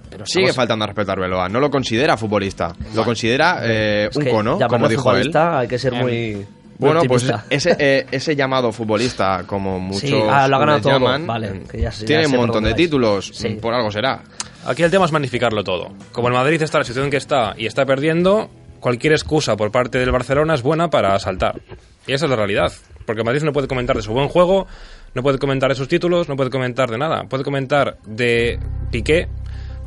[0.09, 1.49] pero Sigue estamos- faltando respeto a Arbeloa.
[1.49, 2.73] No lo considera futbolista.
[2.95, 5.31] Lo considera eh, un cono, como dijo él.
[5.35, 6.45] Hay que ser muy.
[6.79, 10.91] Bueno, pues ese, eh, ese llamado futbolista, como muchos Sí, ah, lo ha ganado todo.
[10.93, 12.75] llaman, Vale, eh, que ya ya tiene un montón de vais.
[12.83, 13.49] títulos, Sí.
[13.61, 14.21] por algo será.
[14.65, 15.91] Aquí el tema es magnificarlo todo.
[16.11, 18.49] Como el Madrid está en la situación que está y está perdiendo,
[18.83, 21.59] cualquier excusa por parte del Barcelona es buena para saltar.
[22.05, 22.71] Y esa es la realidad.
[23.07, 24.67] Porque Madrid no puede comentar de su buen juego,
[25.15, 27.23] no puede comentar de sus títulos, no puede comentar de nada.
[27.23, 28.59] Puede comentar de
[28.91, 29.27] Piqué,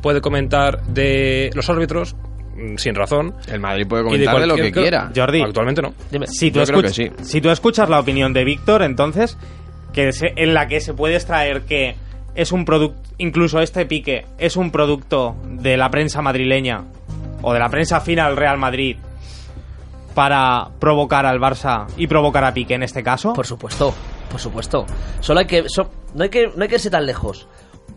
[0.01, 2.15] puede comentar de los árbitros,
[2.55, 3.33] mm, sin razón.
[3.47, 5.11] El Madrid puede comentar de, lo que quiera.
[5.15, 5.93] Jordi, Actualmente no.
[6.11, 6.27] Dime.
[6.27, 7.11] Si tú, Yo creo escuch- que sí.
[7.23, 9.37] si tú escuchas la opinión de Víctor, entonces,
[9.93, 11.95] que se- en la que se puede extraer que
[12.35, 16.83] es un producto, incluso este pique, es un producto de la prensa madrileña
[17.41, 18.97] o de la prensa fina Real Madrid
[20.13, 23.33] para provocar al Barça y provocar a Pique en este caso.
[23.33, 23.93] Por supuesto,
[24.31, 24.85] por supuesto.
[25.19, 27.47] Solo hay que, so- no hay que, no hay que irse tan lejos.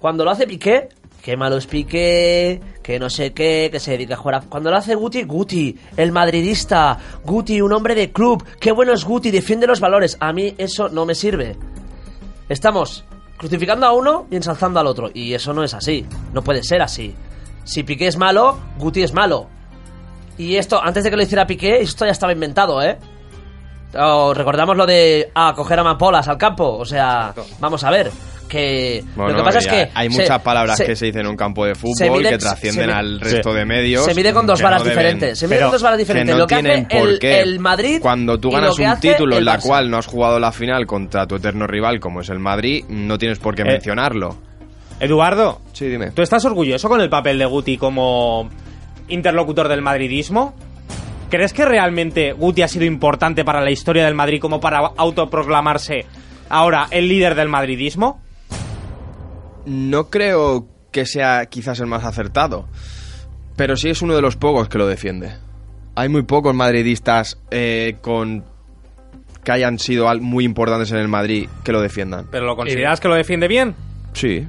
[0.01, 0.89] Cuando lo hace Piqué,
[1.23, 4.35] qué malo es Piqué, que no sé qué, que se dedica a jugar.
[4.35, 8.93] a- Cuando lo hace Guti, Guti, el madridista, Guti, un hombre de club, qué bueno
[8.93, 10.17] es Guti, defiende los valores.
[10.21, 11.57] A mí eso no me sirve.
[12.51, 13.05] Estamos
[13.39, 15.11] crucificando a uno y ensalzando al otro.
[15.15, 16.05] Y eso no es así.
[16.35, 17.15] No puede ser así.
[17.65, 19.49] Si Piqué es malo, Guti es malo.
[20.39, 22.97] Y esto, antes de que lo hiciera Piqué, esto ya estaba inventado, ¿eh?
[23.99, 26.77] O recordamos lo de ah, coger a Mapolas al campo.
[26.79, 28.11] O sea, vamos a ver.
[28.49, 29.91] Que Bueno, lo que pasa es que.
[29.95, 32.39] hay se- muchas palabras se- que se dicen en un campo de fútbol mide- que
[32.39, 34.05] trascienden al resto de medios.
[34.05, 35.39] Se mide con dos varas no diferentes.
[35.39, 36.35] Se mide Pero con dos varas que diferentes.
[36.35, 37.41] no lo que tienen hace por el, qué.
[37.41, 37.99] el Madrid.
[38.03, 41.37] Cuando tú ganas un título en la cual no has jugado la final contra tu
[41.37, 44.37] eterno rival como es el Madrid, no tienes por qué Eh, mencionarlo.
[45.01, 46.11] Eduardo, Sí, dime.
[46.11, 48.49] ¿tú estás orgulloso con el papel de Guti como
[49.09, 50.55] interlocutor del madridismo?
[51.31, 56.05] ¿Crees que realmente Guti ha sido importante para la historia del Madrid como para autoproclamarse
[56.49, 58.21] ahora el líder del madridismo?
[59.65, 62.67] No creo que sea quizás el más acertado,
[63.57, 65.33] pero sí es uno de los pocos que lo defiende.
[65.95, 68.45] Hay muy pocos madridistas eh, con
[69.45, 72.27] que hayan sido muy importantes en el Madrid que lo defiendan.
[72.31, 73.75] ¿Pero lo consideras que lo defiende bien?
[74.13, 74.47] Sí.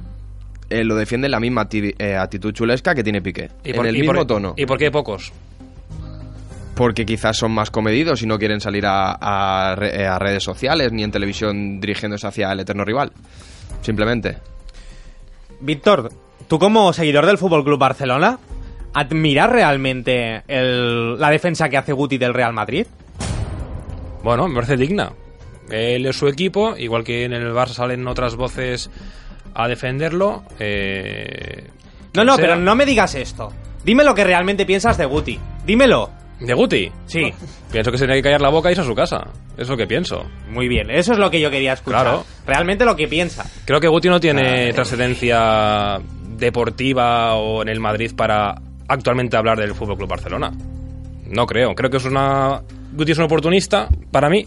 [0.72, 3.50] Eh, lo defiende en la misma ati- eh, actitud chulesca que tiene Piqué.
[3.62, 4.54] ¿Y en el y mismo tono.
[4.56, 5.32] ¿Y por qué pocos?
[6.74, 10.42] Porque quizás son más comedidos y no quieren salir a, a re- eh, a redes
[10.42, 13.12] sociales ni en televisión dirigiéndose hacia el eterno rival.
[13.82, 14.38] Simplemente.
[15.60, 16.10] Víctor,
[16.48, 18.38] tú como seguidor del Fútbol Club Barcelona,
[18.94, 22.86] ¿admiras realmente el- la defensa que hace Guti del Real Madrid?
[24.24, 25.12] Bueno, me parece digna.
[25.70, 28.90] Él es su equipo, igual que en el Barça salen otras voces
[29.54, 30.42] a defenderlo.
[30.58, 31.68] eh,
[32.14, 32.44] No, no, sea.
[32.44, 33.52] pero no me digas esto.
[33.84, 35.38] Dime lo que realmente piensas de Guti.
[35.66, 36.10] Dímelo.
[36.40, 36.90] ¿De Guti?
[37.06, 37.32] Sí.
[37.72, 39.28] Pienso que se tiene que callar la boca y irse a su casa.
[39.56, 40.24] Es lo que pienso.
[40.50, 42.02] Muy bien, eso es lo que yo quería escuchar.
[42.02, 42.24] Claro.
[42.46, 43.44] Realmente lo que piensa.
[43.64, 45.98] Creo que Guti no tiene trascendencia
[46.36, 48.54] deportiva o en el Madrid para
[48.88, 50.52] actualmente hablar del Fútbol Club Barcelona.
[51.26, 51.74] No creo.
[51.74, 52.60] Creo que es una.
[52.92, 54.44] Guti es un oportunista, para mí,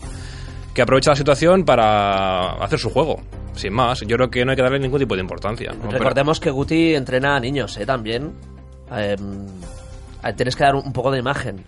[0.73, 3.21] que aprovecha la situación para hacer su juego.
[3.55, 5.71] Sin más, yo creo que no hay que darle ningún tipo de importancia.
[5.71, 5.79] ¿no?
[5.81, 7.85] Pero- Recordemos que Guti entrena a niños, ¿eh?
[7.85, 8.33] También.
[8.91, 9.15] Eh,
[10.35, 11.63] tienes que dar un poco de imagen.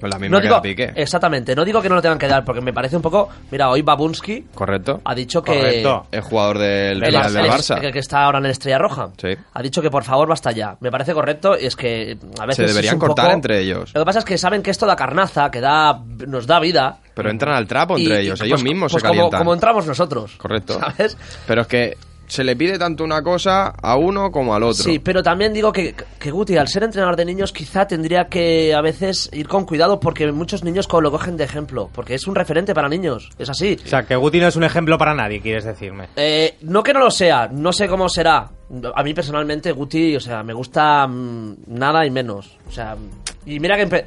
[0.00, 0.92] Con la misma No que digo, da Piqué.
[0.94, 3.28] exactamente, no digo que no lo tengan que dar, porque me parece un poco...
[3.50, 5.00] Mira, hoy Babunsky Correcto.
[5.04, 5.56] ha dicho que...
[5.56, 6.06] Correcto.
[6.12, 7.82] Es jugador del, El, Real del el- Barça.
[7.82, 9.08] el que está ahora en el Estrella Roja.
[9.16, 9.28] Sí.
[9.54, 10.76] Ha dicho que por favor basta ya.
[10.80, 13.60] Me parece correcto y es que a veces Se es deberían un cortar poco- entre
[13.60, 13.92] ellos.
[13.94, 16.98] Lo que pasa es que saben que esto da carnaza, que da nos da vida.
[17.14, 18.40] Pero entran al trapo entre y- ellos.
[18.40, 19.38] y, ellos pues, mismos pues se como, calientan.
[19.40, 20.36] como entramos nosotros.
[20.36, 20.78] Correcto.
[20.78, 21.16] ¿Sabes?
[21.46, 24.82] Pero es que se le pide tanto una cosa a uno como al otro.
[24.84, 28.74] Sí, pero también digo que, que Guti, al ser entrenador de niños, quizá tendría que
[28.74, 31.88] a veces ir con cuidado porque muchos niños lo cogen de ejemplo.
[31.92, 33.30] Porque es un referente para niños.
[33.38, 33.76] Es así.
[33.84, 36.08] O sea, que Guti no es un ejemplo para nadie, quieres decirme.
[36.16, 38.48] Eh, no que no lo sea, no sé cómo será.
[38.94, 42.58] A mí personalmente Guti, o sea, me gusta mm, nada y menos.
[42.68, 42.96] O sea,
[43.44, 43.88] y mira que...
[43.88, 44.04] empe-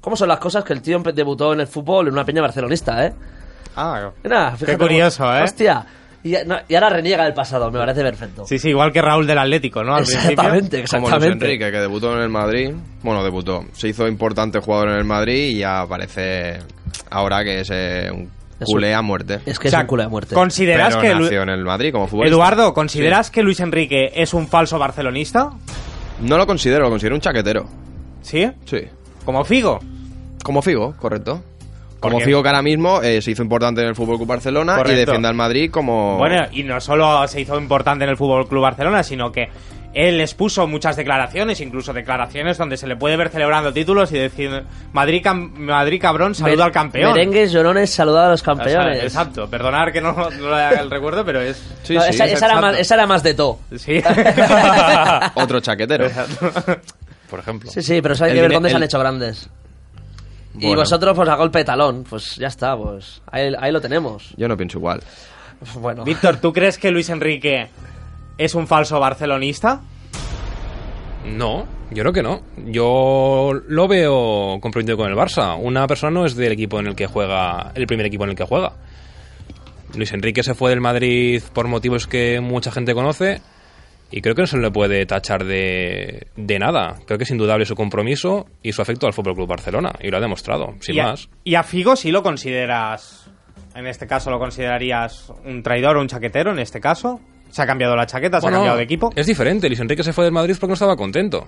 [0.00, 3.04] ¿Cómo son las cosas que el tío debutó en el fútbol en una peña barcelonista,
[3.06, 3.12] eh?
[3.76, 5.42] Ah, Mira, qué fíjate curioso, cómo- ¿eh?
[5.42, 5.86] Hostia.
[6.22, 8.44] Y, no, y ahora reniega del pasado, me parece perfecto.
[8.46, 9.94] Sí, sí, igual que Raúl del Atlético, ¿no?
[9.94, 10.44] Al Exactamente,
[10.84, 11.44] Como Luis exactamente.
[11.46, 12.72] Enrique, que debutó en el Madrid.
[13.02, 13.64] Bueno, debutó.
[13.72, 16.58] Se hizo importante jugador en el Madrid y ya parece
[17.10, 18.30] ahora que es eh, un
[18.66, 19.40] culé a muerte.
[19.46, 20.34] Es que O sea, es un culo de muerte.
[20.34, 21.14] ¿Consideras Pero que...
[21.14, 22.34] Lu- nació en el Madrid como futbolista.
[22.36, 25.50] Eduardo, ¿consideras que Luis Enrique es un falso barcelonista?
[26.20, 27.64] No lo considero, lo considero un chaquetero.
[28.20, 28.46] ¿Sí?
[28.66, 28.80] Sí.
[29.24, 29.80] ¿Como Figo?
[30.44, 31.42] Como Figo, correcto.
[32.00, 34.74] Como Porque- Figo que ahora mismo eh, se hizo importante en el Fútbol Club Barcelona
[34.76, 34.92] Correcto.
[34.96, 38.48] y defiende al Madrid como Bueno, y no solo se hizo importante en el Fútbol
[38.48, 39.48] Club Barcelona, sino que
[39.92, 44.62] él expuso muchas declaraciones, incluso declaraciones donde se le puede ver celebrando títulos y decir
[44.92, 47.12] Madrid, cam- Madrid cabrón, saluda Mer- al campeón.
[47.12, 49.02] Merengues, llorones, saludad a los O sea, campeones.
[49.02, 51.56] exacto, perdonar que no, no le haga el recuerdo, pero es.
[51.82, 53.58] Sí, No, sí, esa, esa era más, esa era más de todo.
[53.76, 54.00] Sí.
[55.34, 56.08] otro chaquetero.
[57.28, 57.70] Por ejemplo.
[57.70, 59.48] Sí, sí, pero eso hay El que ver dónde se han hecho grandes.
[60.58, 62.04] Y vosotros, pues a golpe de talón.
[62.08, 64.34] Pues ya está, pues ahí, ahí lo tenemos.
[64.36, 65.00] Yo no pienso igual.
[65.74, 67.68] Bueno, Víctor, ¿tú crees que Luis Enrique
[68.38, 69.80] es un falso barcelonista?
[71.26, 72.40] No, yo creo que no.
[72.56, 75.58] Yo lo veo comprometido con el Barça.
[75.60, 78.36] Una persona no es del equipo en el que juega, el primer equipo en el
[78.36, 78.72] que juega.
[79.94, 83.42] Luis Enrique se fue del Madrid por motivos que mucha gente conoce
[84.10, 86.96] y creo que no se le puede tachar de, de nada.
[87.06, 90.16] Creo que es indudable su compromiso y su afecto al Fútbol Club Barcelona y lo
[90.16, 91.28] ha demostrado, sin y, a, más.
[91.44, 93.30] y a Figo sí lo consideras.
[93.74, 96.50] En este caso, ¿lo considerarías un traidor o un chaquetero?
[96.52, 97.20] En este caso,
[97.50, 99.10] se ha cambiado la chaqueta, se Bueno, ha cambiado de equipo.
[99.14, 99.68] Es diferente.
[99.68, 101.46] Luis Enrique se fue del Madrid porque no estaba contento.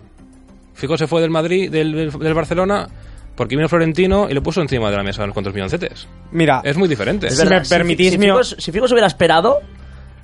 [0.74, 2.86] Figo se fue del Madrid, del, del- Barcelona,
[3.34, 6.06] porque vino Florentino y le puso encima de la mesa unos cuantos milloncetes.
[6.30, 7.28] Mira, Es muy diferente.
[7.28, 9.58] Si me permitís, si, Figo, si Figo se hubiera esperado,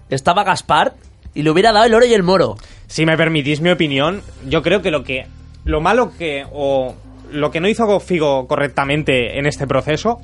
[0.09, 0.95] estaba Gaspar
[1.35, 2.57] y le hubiera dado el oro y el moro.
[2.87, 5.27] Si me permitís mi opinión, yo creo que lo que
[5.65, 6.95] lo malo que o
[7.31, 10.19] lo que no hizo Figo correctamente en este proceso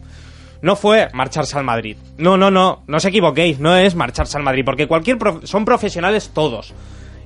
[0.62, 1.96] no fue marcharse al Madrid.
[2.16, 5.66] No, no, no, no os equivoquéis, no es marcharse al Madrid, porque cualquier prof- son
[5.66, 6.72] profesionales todos.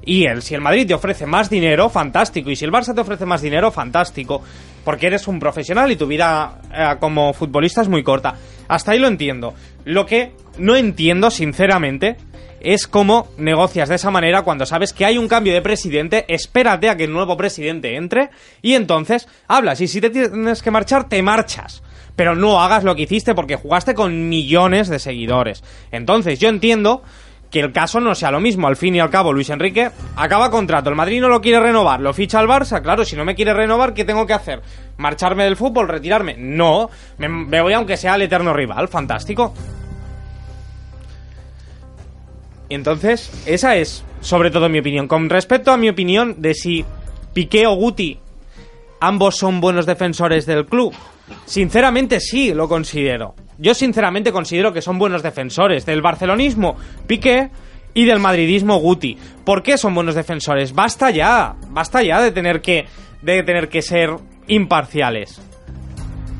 [0.04, 2.50] Y él, si el Madrid te ofrece más dinero, fantástico.
[2.50, 4.42] Y si el Barça te ofrece más dinero, fantástico.
[4.84, 8.34] Porque eres un profesional y tu vida eh, como futbolista es muy corta.
[8.68, 9.54] Hasta ahí lo entiendo.
[9.84, 12.16] Lo que no entiendo, sinceramente,
[12.60, 16.88] es cómo negocias de esa manera cuando sabes que hay un cambio de presidente, espérate
[16.88, 18.30] a que el nuevo presidente entre
[18.62, 19.80] y entonces hablas.
[19.80, 21.82] Y si te tienes que marchar, te marchas.
[22.16, 25.62] Pero no hagas lo que hiciste porque jugaste con millones de seguidores.
[25.92, 27.02] Entonces yo entiendo
[27.50, 28.66] que el caso no sea lo mismo.
[28.66, 30.90] Al fin y al cabo, Luis Enrique acaba contrato.
[30.90, 32.00] El Madrid no lo quiere renovar.
[32.00, 32.82] Lo ficha al Barça.
[32.82, 34.60] Claro, si no me quiere renovar, ¿qué tengo que hacer?
[34.96, 35.88] ¿Marcharme del fútbol?
[35.88, 36.34] ¿Retirarme?
[36.36, 36.90] No.
[37.18, 38.88] Me, me voy aunque sea el eterno rival.
[38.88, 39.54] Fantástico.
[42.68, 45.08] Entonces, esa es sobre todo mi opinión.
[45.08, 46.84] Con respecto a mi opinión de si
[47.32, 48.18] Piqué o Guti
[49.00, 50.92] ambos son buenos defensores del club,
[51.46, 53.34] sinceramente sí lo considero.
[53.58, 56.76] Yo sinceramente considero que son buenos defensores del barcelonismo
[57.06, 57.50] Piqué
[57.94, 59.16] y del madridismo Guti.
[59.44, 60.72] ¿Por qué son buenos defensores?
[60.74, 62.86] Basta ya, basta ya de tener que
[63.22, 64.10] de tener que ser
[64.46, 65.40] imparciales.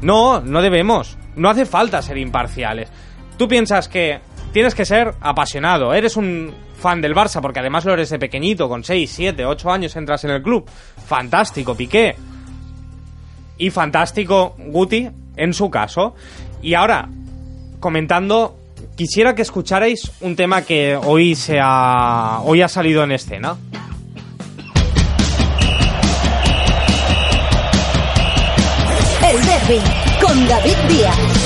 [0.02, 1.16] No, no debemos.
[1.36, 2.90] No hace falta ser imparciales.
[3.36, 4.20] Tú piensas que
[4.58, 5.94] tienes que ser apasionado.
[5.94, 9.70] Eres un fan del Barça porque además lo eres de pequeñito, con 6, 7, 8
[9.70, 10.68] años entras en el club.
[11.06, 12.16] Fantástico, Piqué.
[13.56, 16.16] Y fantástico Guti en su caso.
[16.60, 17.08] Y ahora,
[17.78, 18.58] comentando,
[18.96, 23.56] quisiera que escucharais un tema que hoy se ha hoy ha salido en escena.
[29.22, 29.80] El derby
[30.20, 31.37] con David Díaz.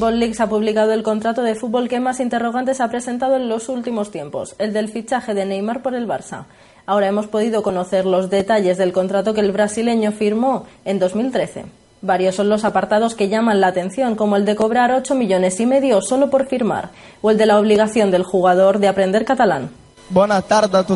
[0.00, 3.68] Football League ha publicado el contrato de fútbol que más interrogantes ha presentado en los
[3.68, 6.46] últimos tiempos, el del fichaje de Neymar por el Barça.
[6.86, 11.66] Ahora hemos podido conocer los detalles del contrato que el brasileño firmó en 2013.
[12.00, 15.66] Varios son los apartados que llaman la atención, como el de cobrar 8 millones y
[15.66, 16.88] medio solo por firmar,
[17.20, 19.68] o el de la obligación del jugador de aprender catalán.
[20.08, 20.86] Buenas tardes.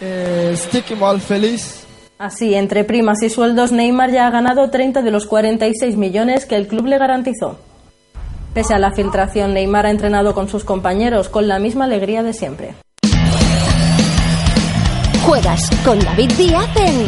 [0.00, 0.56] Eh,
[1.20, 1.84] feliz.
[2.16, 6.56] Así, entre primas y sueldos, Neymar ya ha ganado 30 de los 46 millones que
[6.56, 7.58] el club le garantizó.
[8.56, 12.32] Pese a la filtración, Neymar ha entrenado con sus compañeros con la misma alegría de
[12.32, 12.74] siempre.
[15.26, 17.00] Juegas con David Díaz en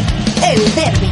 [0.44, 1.08] El Derby.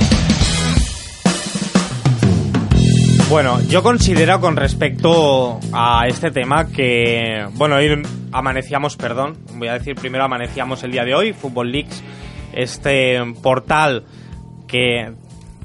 [3.31, 9.79] Bueno, yo considero con respecto a este tema que, bueno, hoy amanecíamos, perdón, voy a
[9.79, 12.03] decir primero amanecíamos el día de hoy, Football Leaks,
[12.53, 14.05] este portal
[14.69, 15.15] que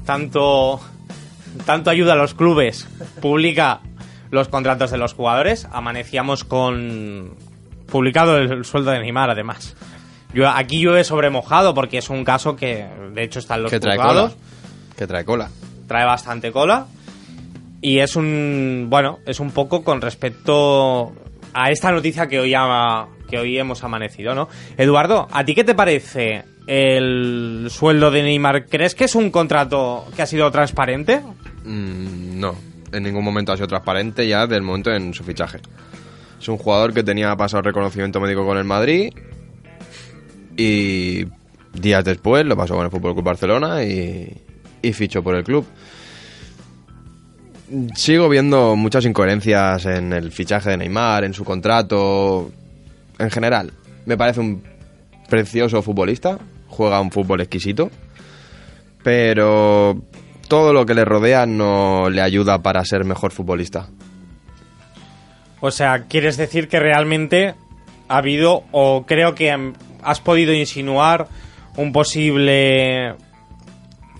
[0.06, 0.80] tanto,
[1.66, 2.88] tanto ayuda a los clubes,
[3.20, 3.82] publica
[4.32, 7.34] los contratos de los jugadores, amanecíamos con
[7.86, 9.76] publicado el sueldo de Neymar además.
[10.34, 13.70] Yo, aquí llueve sobre mojado porque es un caso que de hecho está en los
[13.70, 14.32] Que trae cola.
[14.96, 15.50] Que trae cola.
[15.86, 16.86] trae bastante cola.
[17.82, 21.12] Y es un bueno es un poco con respecto
[21.52, 25.64] a esta noticia que hoy ha- que hoy hemos amanecido no Eduardo a ti qué
[25.64, 31.20] te parece el sueldo de Neymar crees que es un contrato que ha sido transparente
[31.64, 32.54] Mm, no,
[32.92, 35.58] en ningún momento ha sido transparente ya del momento en su fichaje.
[36.40, 39.12] Es un jugador que tenía pasado reconocimiento médico con el Madrid
[40.56, 41.24] y
[41.72, 44.36] días después lo pasó con el Fútbol Club Barcelona y,
[44.82, 45.64] y fichó por el club.
[47.94, 52.50] Sigo viendo muchas incoherencias en el fichaje de Neymar, en su contrato,
[53.18, 53.72] en general.
[54.04, 54.62] Me parece un
[55.30, 56.38] precioso futbolista,
[56.68, 57.90] juega un fútbol exquisito,
[59.02, 60.02] pero
[60.52, 63.88] todo lo que le rodea no le ayuda para ser mejor futbolista.
[65.62, 67.54] o sea quieres decir que realmente
[68.06, 69.72] ha habido o creo que
[70.02, 71.26] has podido insinuar
[71.78, 73.14] un posible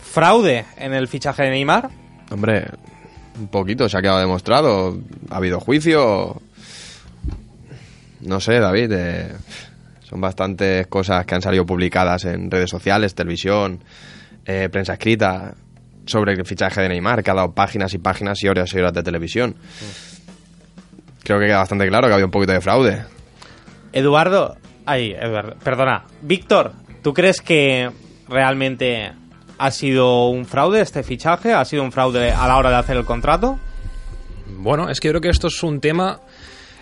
[0.00, 1.90] fraude en el fichaje de Neymar
[2.30, 2.64] Hombre,
[3.38, 4.98] un poquito se ha quedado demostrado.
[5.28, 6.40] Ha habido juicio.
[8.22, 8.90] No sé, David.
[8.90, 9.32] eh,
[10.00, 13.84] son bastantes cosas que han salido publicadas en redes sociales, televisión,
[14.46, 15.56] eh, prensa escrita
[16.06, 18.92] sobre el fichaje de Neymar, que ha dado páginas y páginas y horas y horas
[18.92, 19.56] de televisión.
[21.22, 23.04] Creo que queda bastante claro que había un poquito de fraude.
[23.92, 26.04] Eduardo, ay, Eduardo, perdona.
[26.22, 26.72] Víctor,
[27.02, 27.90] ¿tú crees que
[28.28, 29.12] realmente
[29.58, 31.52] ha sido un fraude este fichaje?
[31.52, 33.58] ¿Ha sido un fraude a la hora de hacer el contrato?
[34.46, 36.20] Bueno, es que yo creo que esto es un tema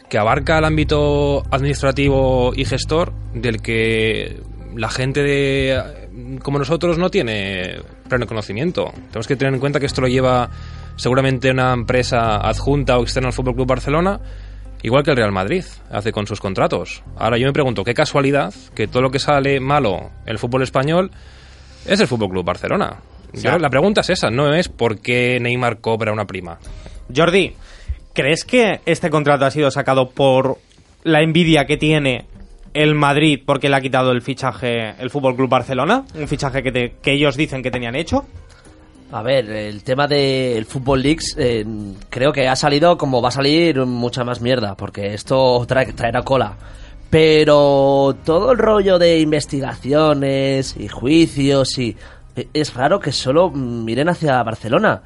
[0.08, 4.40] que abarca el ámbito administrativo y gestor del que
[4.74, 7.76] la gente de, como nosotros no tiene
[8.10, 8.92] pleno conocimiento.
[9.08, 10.50] Tenemos que tener en cuenta que esto lo lleva
[10.96, 14.20] seguramente una empresa adjunta o externa al Fútbol Club Barcelona,
[14.82, 17.02] igual que el Real Madrid hace con sus contratos.
[17.16, 20.62] Ahora yo me pregunto, qué casualidad que todo lo que sale malo en el fútbol
[20.62, 21.10] español
[21.86, 22.96] es el Fútbol Club Barcelona.
[23.32, 26.58] Yo- la pregunta es esa, no es por qué Neymar cobra una prima.
[27.14, 27.54] Jordi,
[28.12, 30.58] ¿crees que este contrato ha sido sacado por
[31.04, 32.26] la envidia que tiene
[32.74, 36.04] el Madrid porque le ha quitado el fichaje el Fútbol Club Barcelona?
[36.14, 38.24] Un fichaje que, te- que ellos dicen que tenían hecho.
[39.12, 41.64] A ver, el tema del Football Leaks eh,
[42.08, 46.22] creo que ha salido como va a salir mucha más mierda, porque esto trae, traerá
[46.22, 46.56] cola.
[47.10, 51.96] Pero todo el rollo de investigaciones y juicios y...
[52.36, 55.02] eh, Es raro que solo miren hacia Barcelona.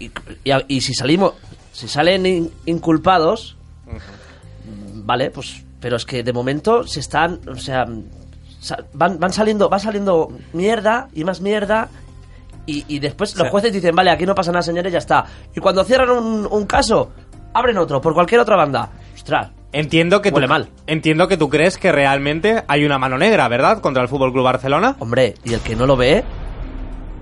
[0.00, 0.06] y,
[0.44, 1.34] y- y si salimos...
[1.72, 3.56] Si salen in- inculpados...
[3.86, 5.64] mm, Vale, pues...
[5.80, 7.40] Pero es que de momento se están...
[7.48, 7.86] O sea...
[8.92, 11.88] Van, van saliendo va saliendo mierda y más mierda
[12.66, 15.24] y, y después los jueces dicen, vale, aquí no pasa nada, señores, ya está.
[15.54, 17.12] Y cuando cierran un, un caso,
[17.54, 18.90] abren otro, por cualquier otra banda.
[19.14, 20.68] Ostras, Entiendo que, tú, Huele mal.
[20.86, 23.80] entiendo que tú crees que realmente hay una mano negra, ¿verdad?
[23.80, 24.96] Contra el Fútbol Club Barcelona.
[24.98, 26.24] hombre, y el que no lo ve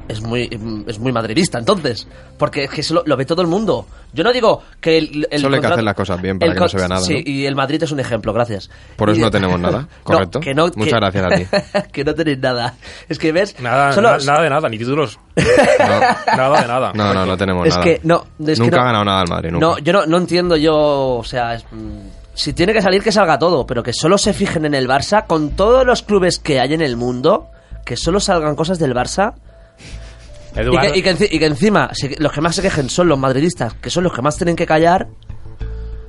[0.09, 0.49] es muy,
[0.87, 2.07] es muy madridista, entonces.
[2.39, 3.87] Porque es que eso lo, lo ve todo el mundo.
[4.13, 5.27] Yo no digo que el.
[5.31, 7.15] el Solo hay que hacer las cosas bien para que no se vea nada, Sí,
[7.15, 7.21] ¿no?
[7.25, 8.71] y el Madrid es un ejemplo, gracias.
[8.97, 10.41] Por eso Y- no tenemos nada, ¿correcto?
[10.41, 11.89] que no, Muchas gracias a ti.
[11.93, 12.75] que no tenéis nada.
[13.09, 13.59] Es que ves.
[13.61, 15.19] Nada, solo- na- nada de nada, ni títulos.
[15.79, 16.01] No,
[16.37, 16.93] Nada de nada.
[16.95, 17.85] no, no, no tenemos Es nada.
[17.85, 19.67] que no, es que nunca no- ha ganado nada el Madrid, nunca.
[19.67, 20.75] No, yo no, no entiendo yo,
[21.19, 21.99] o sea, es, mm,
[22.35, 25.27] si tiene que salir que salga todo, pero que solo se fijen en el Barça,
[25.27, 27.49] con todos los clubes que hay en el mundo,
[27.85, 29.35] que solo salgan cosas del Barça
[30.57, 33.09] y que, y que enci- y que encima se- los que más se quejen son
[33.09, 35.09] los madridistas, que son los que más tienen que callar.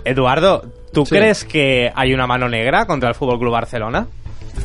[0.06, 1.16] Eduardo, ¿tú Sí.
[1.16, 4.08] crees que hay una mano negra contra el Fútbol Club Barcelona?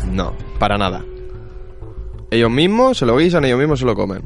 [0.09, 1.03] No, para nada.
[2.31, 4.23] Ellos mismos se lo guisan, ellos mismos se lo comen.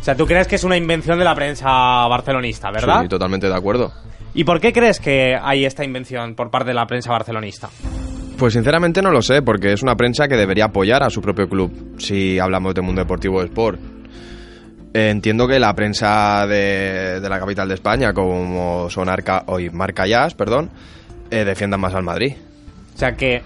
[0.00, 1.68] O sea, ¿tú crees que es una invención de la prensa
[2.08, 3.02] barcelonista, verdad?
[3.02, 3.92] Sí, totalmente de acuerdo.
[4.32, 7.68] ¿Y por qué crees que hay esta invención por parte de la prensa barcelonista?
[8.38, 11.48] Pues sinceramente no lo sé, porque es una prensa que debería apoyar a su propio
[11.48, 13.78] club, si hablamos de mundo deportivo de sport.
[14.92, 20.06] Entiendo que la prensa de, de la capital de España, como son Arca, hoy Marca
[20.06, 20.70] Jazz, perdón,
[21.30, 22.34] eh, defiendan más al Madrid.
[22.94, 23.42] O sea que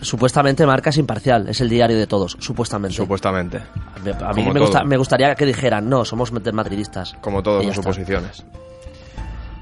[0.00, 2.96] Supuestamente Marca es imparcial, es el diario de todos, supuestamente.
[2.96, 3.56] Supuestamente.
[3.58, 4.88] A mí Como me, gusta- todo.
[4.88, 7.14] me gustaría que dijeran, no, somos madridistas.
[7.20, 7.74] Como todos está.
[7.74, 8.44] suposiciones.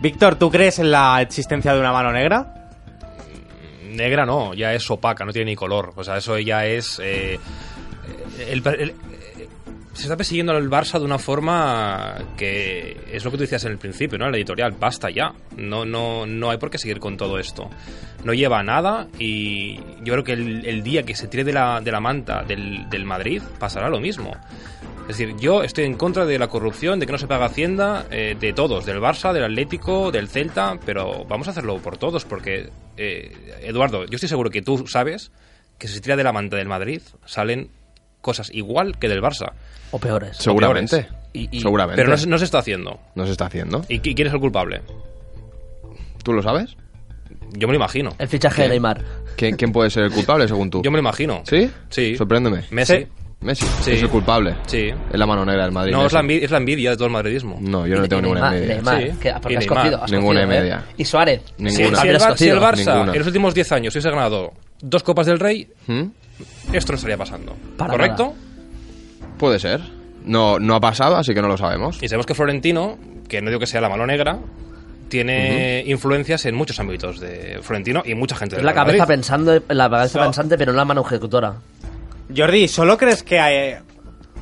[0.03, 2.69] Víctor, ¿tú crees en la existencia de una mano negra?
[3.93, 5.95] Negra no, ya es opaca, no tiene ni color.
[5.97, 7.01] O sea, eso ya es.
[7.03, 7.41] eh,
[8.51, 8.95] el- el-
[9.97, 13.73] se está persiguiendo al Barça de una forma que es lo que tú decías en
[13.73, 14.27] el principio, ¿no?
[14.27, 15.33] En la editorial, basta ya.
[15.57, 17.71] No, no, no hay por qué seguir con todo esto.
[18.25, 21.53] No lleva a nada y yo creo que el, el día que se tire de
[21.53, 24.33] la, de la manta del, del Madrid pasará lo mismo.
[25.09, 28.07] Es decir, yo estoy en contra de la corrupción, de que no se paga Hacienda,
[28.11, 32.25] eh, de todos, del Barça, del Atlético, del Celta, pero vamos a hacerlo por todos,
[32.25, 33.31] porque, eh,
[33.63, 35.31] Eduardo, yo estoy seguro que tú sabes
[35.79, 37.71] que si se tira de la manta del Madrid salen
[38.21, 39.53] cosas igual que del Barça.
[39.91, 40.37] O peores.
[40.37, 40.97] Seguramente.
[40.97, 41.17] O peores.
[41.33, 41.97] Y- y- Seguramente.
[42.01, 42.99] Pero no, se- no se está haciendo.
[43.15, 43.85] No se está haciendo.
[43.89, 44.81] ¿Y qui- quién es el culpable?
[46.23, 46.77] ¿Tú lo sabes?
[47.53, 48.15] Yo me lo imagino.
[48.19, 49.03] El fichaje de Neymar.
[49.37, 50.83] ¿Quién, quién puede ser el culpable según tú?
[50.83, 51.43] Yo me lo imagino.
[51.45, 51.71] ¿Sí?
[51.91, 52.17] Sí.
[52.17, 52.65] Sorpréndeme.
[52.71, 53.07] Messi.
[53.41, 53.67] Messi.
[53.83, 53.93] Sí.
[53.93, 54.57] Es el culpable.
[54.67, 54.89] Sí.
[55.13, 55.93] Es la mano negra del Madrid.
[55.93, 57.59] No, es la, envidia, es la envidia de todo el madridismo.
[57.61, 58.75] No, yo no tengo ninguna Neymar, media.
[58.75, 59.19] Neymar, Sí.
[59.21, 59.79] que- porque Y has Neymar.
[59.79, 60.61] cogido, has Ninguna cogido, ¿eh?
[60.61, 60.85] media.
[60.97, 61.43] Y Suárez.
[61.57, 62.01] Si, Ninguna.
[62.01, 62.49] si el, Bar- si.
[62.49, 63.13] Barça Ninguna.
[63.13, 66.03] en los últimos 10 años hubiese ganado dos Copas del Rey, ¿Mm?
[66.73, 67.55] esto no estaría pasando.
[67.77, 68.35] Para ¿Correcto?
[69.39, 69.81] Puede ser.
[70.25, 72.03] No, no ha pasado, así que no lo sabemos.
[72.03, 74.39] Y sabemos que Florentino, que no digo que sea la mano negra,
[75.09, 79.15] tiene influencias en muchos ámbitos de Florentino y mucha gente Es la cabeza Madrid.
[79.15, 81.55] pensando, la cabeza So- pensante, pero no la mano ejecutora.
[82.37, 83.79] Jordi, ¿solo crees que eh,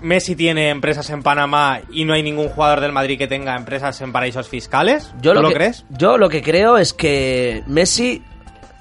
[0.00, 4.00] Messi tiene empresas en Panamá y no hay ningún jugador del Madrid que tenga empresas
[4.00, 5.12] en paraísos fiscales?
[5.20, 5.84] Yo ¿Tú lo, lo que, crees?
[5.90, 8.22] Yo lo que creo es que Messi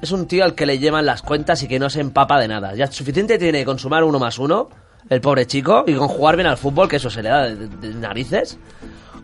[0.02, 2.48] es un tío al que le llevan las cuentas y que no se empapa de
[2.48, 2.76] nada.
[2.76, 4.70] Ya suficiente tiene con sumar uno más uno,
[5.14, 7.94] el pobre chico, y con jugar bien al fútbol, que eso se le da de,
[7.94, 8.58] narices,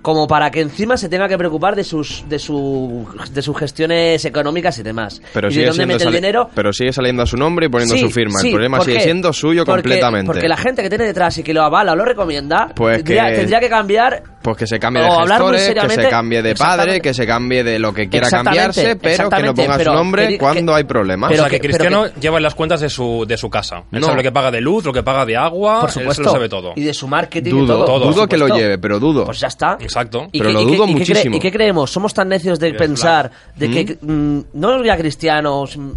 [0.02, 4.24] como para que encima se tenga que preocupar de sus de, su, de sus gestiones
[4.24, 5.22] económicas y demás.
[5.34, 6.50] Pero y sigue, de dónde mete el dinero.
[6.56, 8.40] pero sigue saliendo a su nombre y poniendo Sí, su firma.
[8.40, 9.04] sí, el problema ¿por sigue qué?
[9.04, 10.28] siendo suyo Porque- completamente.
[10.32, 13.26] Porque la gente que tiene detrás y que lo avala o lo recomienda, Pues tendría,
[13.30, 16.56] que- tendría que cambiar Pues que se cambie de O gestores, que se cambie de
[16.56, 19.98] padre, que se cambie de lo que quiera cambiarse, pero que no ponga pero su
[19.98, 21.32] nombre que- cuando que- hay problemas.
[21.32, 23.84] O sea, pero que que- Cristiano pero lleva las cuentas de su, de su casa.
[23.92, 24.06] Él No.
[24.08, 26.24] sabe lo que paga de luz, lo que paga de agua, por él se supuesto,
[26.24, 26.72] lo sabe todo.
[26.78, 27.86] y de su marketing y dudo, todo.
[27.86, 28.64] todo, dudo que lo supuesto.
[28.64, 29.26] lleve, pero dudo.
[29.26, 29.78] Pues ya está.
[29.80, 30.30] Exacto.
[30.32, 31.36] ¿Y Pero lo y qué- dudo y muchísimo.
[31.36, 31.92] ¿Y qué creemos?
[31.92, 35.76] Somos tan necios de pensar de que, mm, no ya cristianos.
[35.78, 35.92] mm,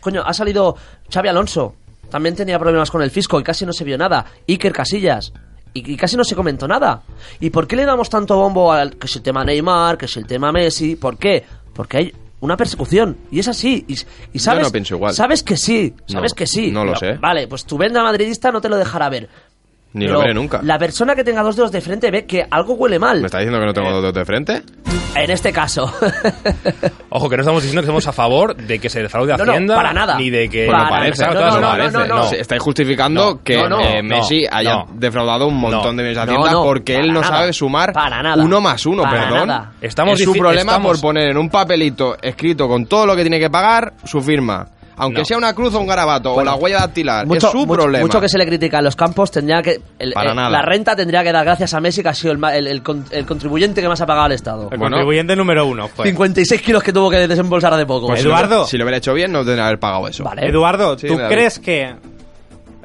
[0.00, 0.76] Coño, ha salido
[1.12, 1.74] Xavi Alonso.
[2.08, 4.24] También tenía problemas con el fisco y casi no se vio nada.
[4.48, 5.32] Iker Casillas.
[5.74, 7.02] Y, y casi no se comentó nada.
[7.40, 10.16] ¿Y por qué le damos tanto bombo al que es el tema Neymar, que es
[10.16, 10.96] el tema Messi?
[10.96, 11.44] ¿Por qué?
[11.72, 13.16] Porque hay una persecución.
[13.30, 13.84] Y es así.
[13.86, 13.96] Y,
[14.32, 15.14] y sabes, no pienso igual.
[15.14, 15.94] Sabes que sí.
[16.06, 16.70] Sabes No, que sí.
[16.70, 17.18] no lo Pero, sé.
[17.20, 19.28] Vale, pues tu venda madridista no te lo dejará ver.
[19.92, 20.60] Ni Pero lo veré nunca.
[20.62, 23.18] La persona que tenga dos dedos de frente ve que algo huele mal.
[23.20, 24.62] ¿Me está diciendo que no tengo dos dedos de frente?
[25.16, 25.92] En este caso.
[27.10, 29.52] Ojo, que no estamos diciendo que estamos a favor de que se defraude No, no,
[29.52, 29.74] Hacienda.
[29.74, 30.16] para nada.
[30.16, 30.66] Ni de que.
[30.66, 31.98] Pues no parece, no, no, no no, parece.
[31.98, 32.30] no, no, no.
[32.30, 34.86] Estáis justificando No, que no, no, eh, no, Messi haya no.
[34.94, 36.02] defraudado un montón No.
[36.02, 37.36] de millones de No, Hacienda no, porque él no nada.
[37.38, 38.44] sabe sumar Para nada.
[38.44, 39.48] uno más uno, Para perdón.
[39.48, 39.72] nada.
[39.80, 43.22] Estamos es su problema estamos- por poner en un papelito escrito con todo lo que
[43.22, 44.68] tiene que pagar su firma.
[44.96, 45.24] Aunque No.
[45.24, 47.72] sea una cruz o un garabato Bueno, o la huella dactilar, mucho, es su mucho-
[47.80, 48.04] problema.
[48.04, 49.80] mucho que se le critica a los campos, tendría que.
[49.98, 50.50] el- Para el- nada.
[50.50, 53.06] La renta tendría que dar gracias a Messi, que ha sido el, el- el con-
[53.10, 54.62] el contribuyente que más ha pagado al Estado.
[54.70, 54.96] El Bueno.
[54.96, 56.06] contribuyente número uno fue.
[56.06, 58.08] 56 kilos que tuvo que desembolsar de poco.
[58.08, 58.66] Pues Eduardo.
[58.66, 60.22] Si lo hubiera hecho bien, no tendría que haber pagado eso.
[60.24, 60.46] Vale.
[60.46, 61.94] Eduardo, Sí, ¿tú crees que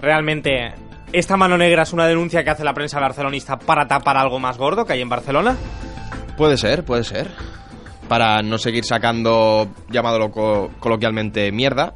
[0.01, 0.73] realmente
[1.11, 4.57] esta mano negra es una denuncia que hace la prensa barcelonista para tapar algo más
[4.57, 5.55] gordo que hay en Barcelona?
[6.37, 7.29] Puede ser, puede ser.
[8.07, 11.93] Para no seguir sacando, llamándolo co- coloquialmente, mierda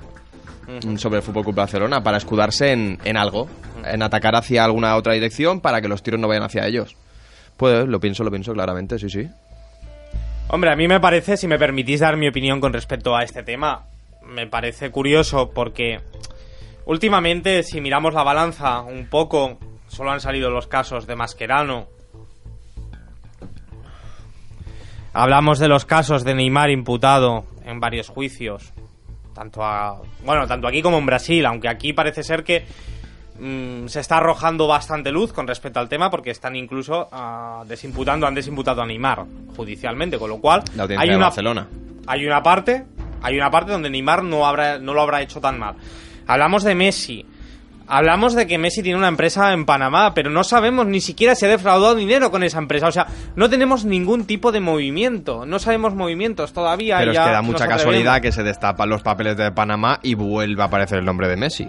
[0.97, 3.47] sobre el Fútbol Club Barcelona, para escudarse en, en algo,
[3.83, 6.95] en atacar hacia alguna otra dirección para que los tiros no vayan hacia ellos.
[7.57, 9.27] Puede, lo pienso, lo pienso claramente, sí, sí.
[10.49, 13.41] Hombre, a mí me parece, si me permitís dar mi opinión con respecto a este
[13.43, 13.85] tema,
[14.23, 15.99] me parece curioso porque
[16.85, 19.57] últimamente, si miramos la balanza un poco,
[19.87, 21.87] solo han salido los casos de Mascherano.
[25.19, 28.71] Hablamos de los casos de Neymar imputado en varios juicios,
[29.35, 32.63] tanto a, bueno, tanto aquí como en Brasil, aunque aquí parece ser que
[33.37, 38.27] mm, se está arrojando bastante luz con respecto al tema porque están incluso ah, desimputando,
[38.27, 39.25] han desimputado a Neymar
[39.57, 41.67] judicialmente, con lo cual La hay una, Barcelona.
[42.07, 42.85] hay una parte,
[43.21, 45.75] hay una parte donde Neymar no habrá, no lo habrá hecho tan mal.
[46.27, 47.25] Hablamos de Messi.
[47.89, 51.45] Hablamos de que Messi tiene una empresa en Panamá, pero no sabemos ni siquiera si
[51.45, 52.87] ha defraudado dinero con esa empresa.
[52.87, 55.45] O sea, no tenemos ningún tipo de movimiento.
[55.45, 56.97] No sabemos movimientos todavía.
[56.99, 57.77] Pero es ya que da mucha atrevemos.
[57.83, 61.35] casualidad que se destapan los papeles de Panamá y vuelve a aparecer el nombre de
[61.37, 61.67] Messi.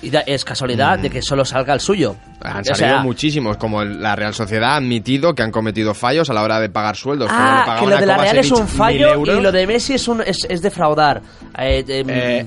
[0.00, 2.14] Y da- es casualidad de que solo salga el suyo.
[2.40, 6.30] Han O salido sea, muchísimos, como la Real Sociedad ha admitido que han cometido fallos
[6.30, 7.28] a la hora de pagar sueldos.
[7.32, 10.06] Ah, que lo de la Real es un 1000 fallo y lo de Messi es,
[10.06, 11.20] un, es, es defraudar.
[11.58, 12.46] Eh, em, Eh,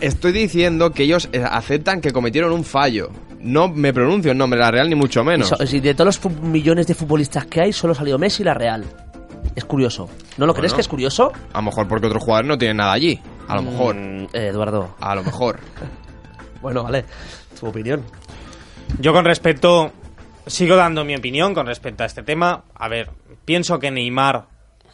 [0.00, 3.10] estoy diciendo que ellos eh, aceptan que cometieron un fallo.
[3.40, 5.48] No me pronuncio el nombre de la Real ni mucho menos.
[5.48, 8.54] so- y de todos los millones de futbolistas que hay, solo salió Messi y la
[8.54, 8.84] Real.
[9.54, 10.08] Es curioso.
[10.36, 11.32] ¿No lo crees que es curioso?
[11.52, 13.20] A lo mejor porque otros jugadores no tienen nada allí.
[13.46, 13.94] A lo mejor.
[13.94, 14.94] Mm, eh, Eduardo.
[15.00, 15.58] A lo mejor.
[16.60, 17.04] Bueno, vale.
[17.58, 18.02] Tu opinión.
[18.98, 19.92] Yo con respecto,
[20.46, 22.64] sigo dando mi opinión con respecto a este tema.
[22.74, 23.10] A ver,
[23.44, 24.46] pienso que Neymar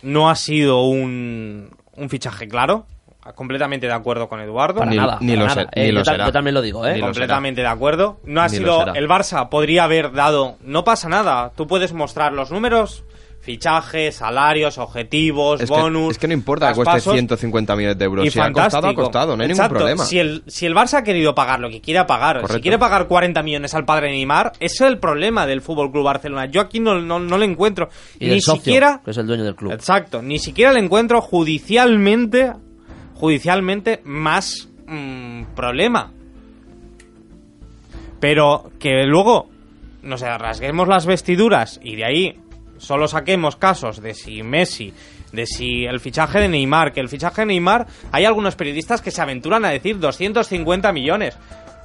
[0.02, 2.86] no ha sido un, un fichaje claro.
[3.34, 4.80] Completamente de acuerdo con Eduardo.
[4.80, 5.18] Para Ni- nada.
[5.20, 5.68] ni para lo nada.
[5.72, 6.26] Eh, lo yo, será.
[6.26, 6.94] yo también lo digo, ¿eh?
[6.94, 8.20] Ni Completamente de acuerdo.
[8.24, 8.94] No ha Ni sido.
[8.94, 10.56] El Barça podría haber dado.
[10.62, 11.52] No pasa nada.
[11.56, 13.04] Tú puedes mostrar los números,
[13.40, 16.12] fichajes, salarios, objetivos, Es que, bonus.
[16.12, 18.24] es que no importa que cueste traspasos, 150 millones de euros.
[18.26, 19.36] y si ha costado, ha costado.
[19.36, 19.74] No hay Exacto.
[19.74, 20.04] ningún problema.
[20.04, 23.06] Si el, si el Barça ha querido pagar lo que quiera pagar, si quiere pagar
[23.06, 26.46] 40 millones al padre Neymar, ese es el problema del Fútbol Club Barcelona.
[26.46, 29.02] Yo aquí no, no, no le encuentro Y ni socio, siquiera.
[29.04, 29.72] que es el dueño del club.
[29.72, 32.52] Exacto, ni siquiera le encuentro judicialmente,
[33.14, 36.12] judicialmente más mm, problema.
[38.20, 39.48] Pero que luego,
[40.02, 42.40] no sé, rasguemos las vestiduras y de ahí
[42.78, 44.92] solo saquemos casos de si Messi,
[45.32, 49.10] de si el fichaje de Neymar, que el fichaje de Neymar, hay algunos periodistas que
[49.10, 51.36] se aventuran a decir 250 millones.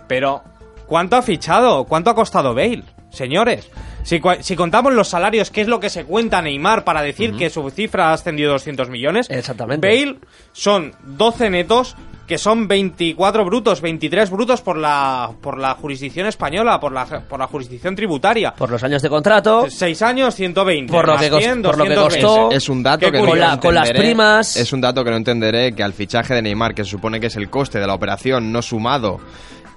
[0.07, 0.43] Pero,
[0.85, 1.85] ¿cuánto ha fichado?
[1.85, 2.83] ¿Cuánto ha costado Bale?
[3.11, 3.69] Señores,
[4.03, 7.35] si, cua- si contamos los salarios, ¿qué es lo que se cuenta Neymar para decir
[7.35, 9.27] que su cifra ha ascendido a 200 millones?
[9.29, 9.87] Exactamente.
[9.87, 10.17] Bale
[10.51, 11.95] son 12 netos,
[12.27, 17.39] que son 24 brutos, 23 brutos por la, por la jurisdicción española, por la, por
[17.39, 18.53] la jurisdicción tributaria.
[18.53, 19.65] Por los años de contrato.
[19.67, 20.93] 6 años, 120.
[20.93, 22.27] Por lo que cos- 100, por lo que 220.
[22.27, 22.51] costó.
[22.55, 23.17] Es un dato que.
[23.19, 24.09] Con la- con las entenderé.
[24.09, 24.55] primas.
[24.55, 27.27] Es un dato que no entenderé que al fichaje de Neymar, que se supone que
[27.27, 29.19] es el coste de la operación, no sumado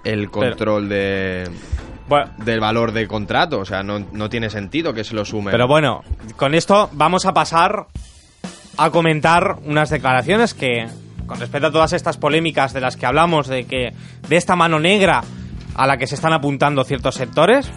[0.04, 1.48] el control de
[2.08, 3.60] Bueno, del valor del contrato.
[3.60, 5.50] O sea, no, no tiene sentido que se lo sume.
[5.50, 6.02] Pero bueno,
[6.36, 7.86] con esto vamos a pasar
[8.76, 10.86] a comentar unas declaraciones que,
[11.26, 13.92] con respecto a todas estas polémicas de las que hablamos, de que
[14.28, 15.22] de esta mano negra
[15.74, 17.70] a la que se están apuntando ciertos sectores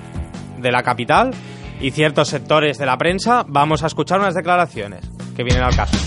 [0.58, 1.32] de la capital
[1.80, 5.02] y ciertos sectores de la prensa, vamos a escuchar unas declaraciones
[5.36, 5.98] que vienen al caso.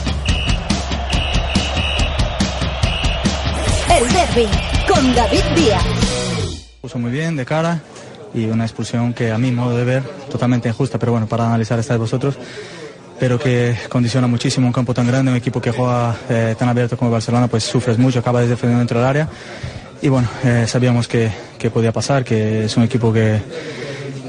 [3.91, 4.49] El derby
[4.87, 5.85] con David Díaz.
[6.81, 7.81] puso muy bien de cara
[8.35, 11.79] y una expulsión que a mi modo de ver totalmente injusta, pero bueno, para analizar
[11.79, 12.37] está de vosotros,
[13.19, 16.97] pero que condiciona muchísimo un campo tan grande, un equipo que juega eh, tan abierto
[16.97, 19.29] como el Barcelona, pues sufres mucho, acabas defendiendo dentro del área
[20.01, 23.41] y bueno, eh, sabíamos que, que podía pasar, que es un equipo que,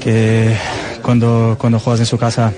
[0.00, 0.56] que
[1.02, 2.52] cuando, cuando juegas en su casa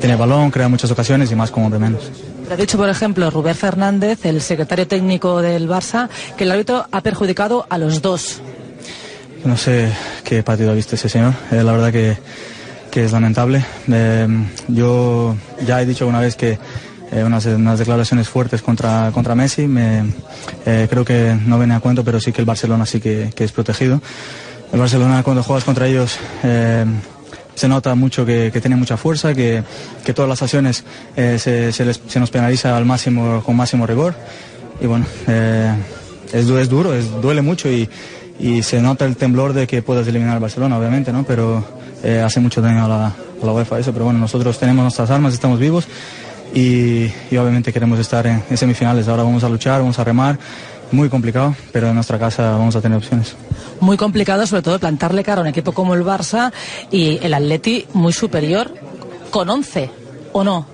[0.00, 2.10] tiene balón, crea muchas ocasiones y más con hombre menos.
[2.50, 7.00] Ha dicho, por ejemplo, Rubén Fernández, el secretario técnico del Barça, que el árbitro ha
[7.00, 8.40] perjudicado a los dos.
[9.46, 9.92] No sé
[10.24, 11.32] qué partido ha visto ese señor.
[11.52, 12.16] Eh, la verdad que,
[12.90, 13.64] que es lamentable.
[13.90, 14.26] Eh,
[14.68, 16.58] yo ya he dicho una vez que
[17.12, 17.44] eh, unas,
[17.78, 20.04] declaraciones fuertes contra, contra Messi me,
[20.64, 23.52] eh, creo que no viene a cuento, pero sí que el Barcelona sí que, es
[23.52, 24.02] protegido.
[24.72, 26.84] El Barcelona cuando juegas contra ellos eh,
[27.54, 29.62] se nota mucho que, tiene mucha fuerza, que,
[30.04, 30.84] que todas las acciones
[31.14, 34.14] se, nos penaliza al máximo, con máximo rigor.
[34.80, 35.06] Y bueno,
[36.32, 37.88] es, es duro, es, duele mucho y,
[38.38, 41.24] y se nota el temblor de que puedas eliminar al Barcelona, obviamente, ¿no?
[41.24, 41.64] Pero
[42.02, 43.92] eh, hace mucho daño a la, a la UEFA eso.
[43.92, 45.86] Pero bueno, nosotros tenemos nuestras armas, estamos vivos
[46.54, 49.08] y, y obviamente queremos estar en, en semifinales.
[49.08, 50.38] Ahora vamos a luchar, vamos a remar.
[50.92, 53.34] Muy complicado, pero en nuestra casa vamos a tener opciones.
[53.80, 56.52] Muy complicado, sobre todo, plantarle cara a un equipo como el Barça
[56.92, 58.72] y el Atleti muy superior,
[59.30, 59.90] con 11,
[60.32, 60.64] ¿o no?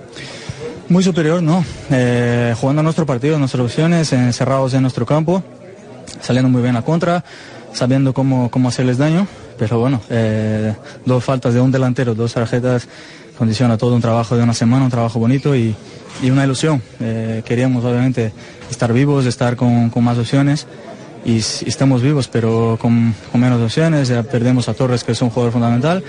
[0.91, 1.65] Muy superior, no.
[1.91, 5.43] Eh, jugando nuestro partido, nuestras opciones, encerrados en nuestro campo,
[6.21, 7.25] saliendo muy bien a contra,
[7.73, 9.27] sabiendo cómo, cómo hacerles daño.
[9.59, 12.89] Pero bueno, eh, dos faltas de un delantero, dos tarjetas,
[13.39, 15.75] condiciona todo un trabajo de una semana, un trabajo bonito y,
[16.23, 16.83] y una ilusión.
[17.01, 18.33] Eh, queríamos obviamente
[18.71, 20.67] estar vivos, estar con, con más opciones
[21.25, 24.09] y, estamos vivos, pero con, con menos opciones.
[24.09, 26.03] Ya perdemos a Torres, que es un jugador fundamental.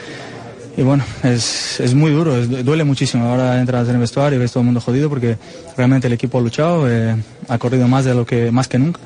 [0.76, 3.28] Y bueno, es, es muy duro, duele muchísimo.
[3.28, 5.38] Ahora entras en el vestuario y ves todo el mundo jodido porque
[5.78, 7.16] realmente el equipo ha luchado, eh,
[7.48, 9.00] ha corrido más de lo que más que nunca,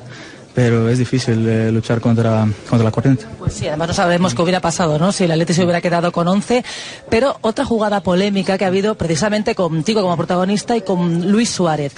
[0.54, 3.24] pero es difícil eh, luchar contra, contra la corriente.
[3.38, 5.12] Pues sí, además no sabemos qué hubiera pasado, ¿no?
[5.12, 6.64] Si el Atleti se hubiera quedado con 11.
[7.08, 11.92] Pero otra jugada polémica que ha habido precisamente contigo como protagonista y con Luis Suárez.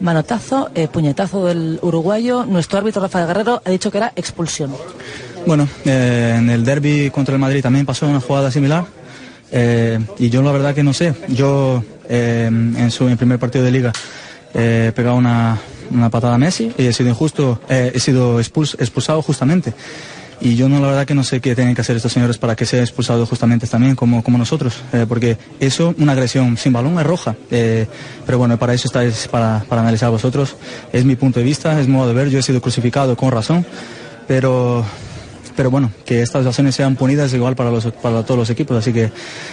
[0.00, 2.44] Manotazo, eh, puñetazo del uruguayo.
[2.44, 4.72] Nuestro árbitro Rafael Guerrero ha dicho que era expulsión.
[5.46, 8.84] Bueno, eh, en el derby contra el Madrid también pasó una jugada similar.
[9.52, 11.14] eh, y yo la verdad que no sé.
[11.28, 13.92] Yo en su en primer partido de liga
[14.54, 15.58] eh, pegado una,
[15.90, 19.72] una patada Messi y he sido injusto, eh, he sido expuls- expulsado justamente.
[20.40, 22.56] Y yo no la verdad que no sé qué tienen que hacer estos señores para
[22.56, 24.74] que sea expulsado justamente también como, como nosotros.
[24.92, 27.36] eh, porque eso, una agresión sin balón es roja.
[27.50, 27.86] eh,
[28.26, 30.56] pero bueno, para eso estáis, para, para analizar vosotros.
[30.92, 32.28] Es mi punto de vista, es modo de ver.
[32.30, 33.64] Yo he sido crucificado con razón.
[34.26, 34.84] Pero
[35.56, 38.92] pero bueno, que estas acciones sean punidas igual para, los, para todos los equipos, así
[38.92, 39.12] que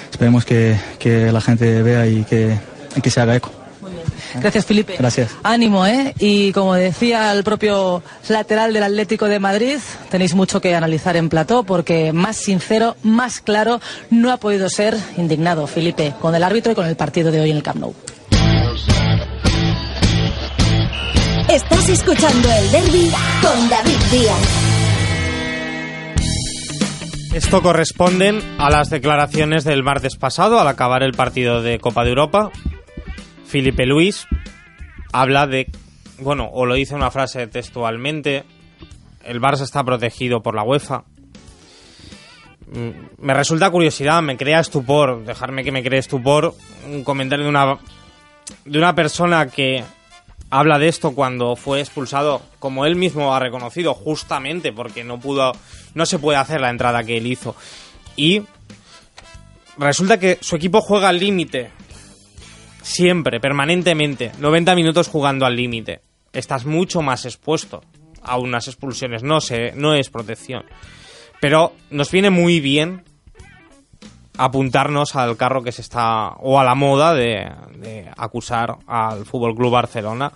[0.09, 2.57] esperemos que, que la gente vea y que,
[3.03, 3.51] que se haga eco.
[4.35, 4.95] Gracias, Felipe.
[4.97, 5.31] Gracias.
[5.43, 6.13] Ánimo, ¿eh?
[6.19, 9.77] Y como decía el propio lateral del Atlético de Madrid,
[10.09, 14.97] tenéis mucho que analizar en plató porque más sincero, más claro, no ha podido ser
[15.17, 17.93] indignado Felipe con el árbitro y con el partido de hoy en el Camp Nou.
[21.49, 23.11] Estás escuchando el derby
[23.41, 24.61] con David Díaz.
[27.33, 32.09] Esto corresponden a las declaraciones del martes pasado al acabar el partido de Copa de
[32.09, 32.51] Europa.
[33.51, 34.27] Felipe Luis
[35.11, 35.69] habla de,
[36.19, 38.45] bueno, o lo dice una frase textualmente,
[39.25, 41.03] el Barça está protegido por la UEFA.
[42.71, 46.55] Mm, Me resulta curiosidad, me crea estupor, dejarme que me cree estupor
[46.89, 47.77] un comentario de una
[48.63, 49.83] de una persona que
[50.49, 55.51] habla de esto cuando fue expulsado, como él mismo ha reconocido, justamente porque no pudo,
[55.93, 57.53] no se puede hacer la entrada que él hizo.
[58.15, 58.43] Y
[59.77, 61.71] resulta que su equipo juega al límite.
[62.81, 64.31] Siempre, permanentemente.
[64.39, 66.01] 90 minutos jugando al límite.
[66.33, 67.83] Estás mucho más expuesto
[68.21, 69.23] a unas expulsiones.
[69.23, 70.63] No sé, no es protección.
[71.39, 73.03] Pero nos viene muy bien
[74.37, 79.55] apuntarnos al carro que se está o a la moda de, de acusar al Fútbol
[79.55, 80.31] Club Barcelona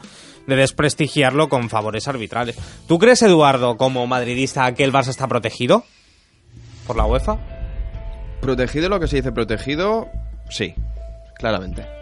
[0.48, 2.58] de desprestigiarlo con favores arbitrales.
[2.88, 5.84] ¿Tú crees, Eduardo, como madridista, que el Barça está protegido
[6.86, 7.38] por la UEFA?
[8.42, 10.08] Protegido lo que se dice protegido,
[10.50, 10.76] sí,
[11.36, 11.95] claramente.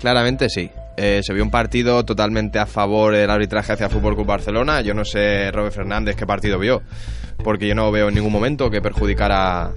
[0.00, 0.70] Claramente sí.
[0.96, 4.80] Eh, se vio un partido totalmente a favor del arbitraje hacia Fútbol Club Barcelona.
[4.80, 6.82] Yo no sé, Robert Fernández, qué partido vio,
[7.44, 9.72] porque yo no veo en ningún momento que perjudicara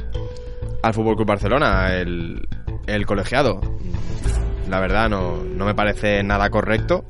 [0.82, 2.48] al Fútbol Club Barcelona el,
[2.88, 3.62] el colegiado.
[4.68, 7.06] La verdad, no, no me parece nada correcto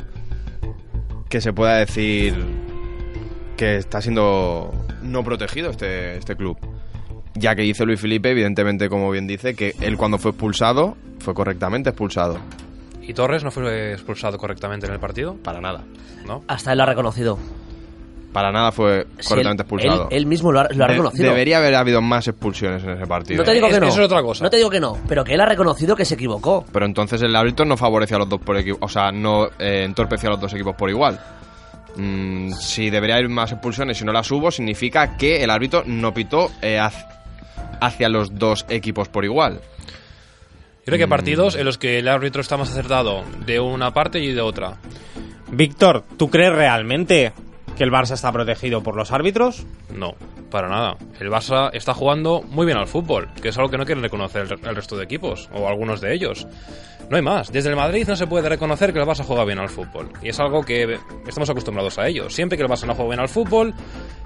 [1.29, 2.35] que se pueda decir
[3.55, 6.57] que está siendo no protegido este, este club.
[7.35, 11.33] Ya que dice Luis Felipe, evidentemente, como bien dice, que él cuando fue expulsado, fue
[11.33, 12.39] correctamente expulsado.
[13.11, 15.35] ¿Y Torres no fue expulsado correctamente en el partido?
[15.43, 15.81] Para nada.
[16.25, 16.45] ¿No?
[16.47, 17.37] Hasta él lo ha reconocido.
[18.31, 20.07] Para nada fue Sí, correctamente él- expulsado.
[20.09, 21.25] él- él mismo lo ha- lo ha De- reconocido.
[21.29, 23.39] debería haber habido más expulsiones en ese partido.
[23.39, 23.87] No te digo que no.
[23.87, 24.45] eso es otra cosa.
[24.45, 26.63] No te digo que no, pero que él ha reconocido que se equivocó.
[26.71, 29.83] Pero entonces el árbitro no favoreció a los dos por equipo, o sea, no eh,
[29.83, 31.19] entorpeció a los dos equipos por igual.
[31.97, 36.13] Mm, si debería haber más expulsiones y no las hubo, significa que el árbitro no
[36.13, 36.79] pitó eh,
[37.81, 39.59] hacia los dos equipos por igual.
[40.83, 44.19] Creo que hay partidos en los que el árbitro está más acertado de una parte
[44.19, 44.77] y de otra.
[45.51, 47.33] Víctor, ¿tú crees realmente
[47.77, 49.65] que el Barça está protegido por los árbitros?
[49.93, 50.15] No,
[50.49, 50.97] para nada.
[51.19, 54.47] El Barça está jugando muy bien al fútbol, que es algo que no quieren reconocer
[54.49, 56.47] el, el resto de equipos, o algunos de ellos.
[57.11, 57.51] No hay más.
[57.51, 60.09] Desde el Madrid no se puede reconocer que el Barça juega bien al fútbol.
[60.23, 62.29] Y es algo que estamos acostumbrados a ello.
[62.29, 63.73] Siempre que el Barça no juega bien al fútbol,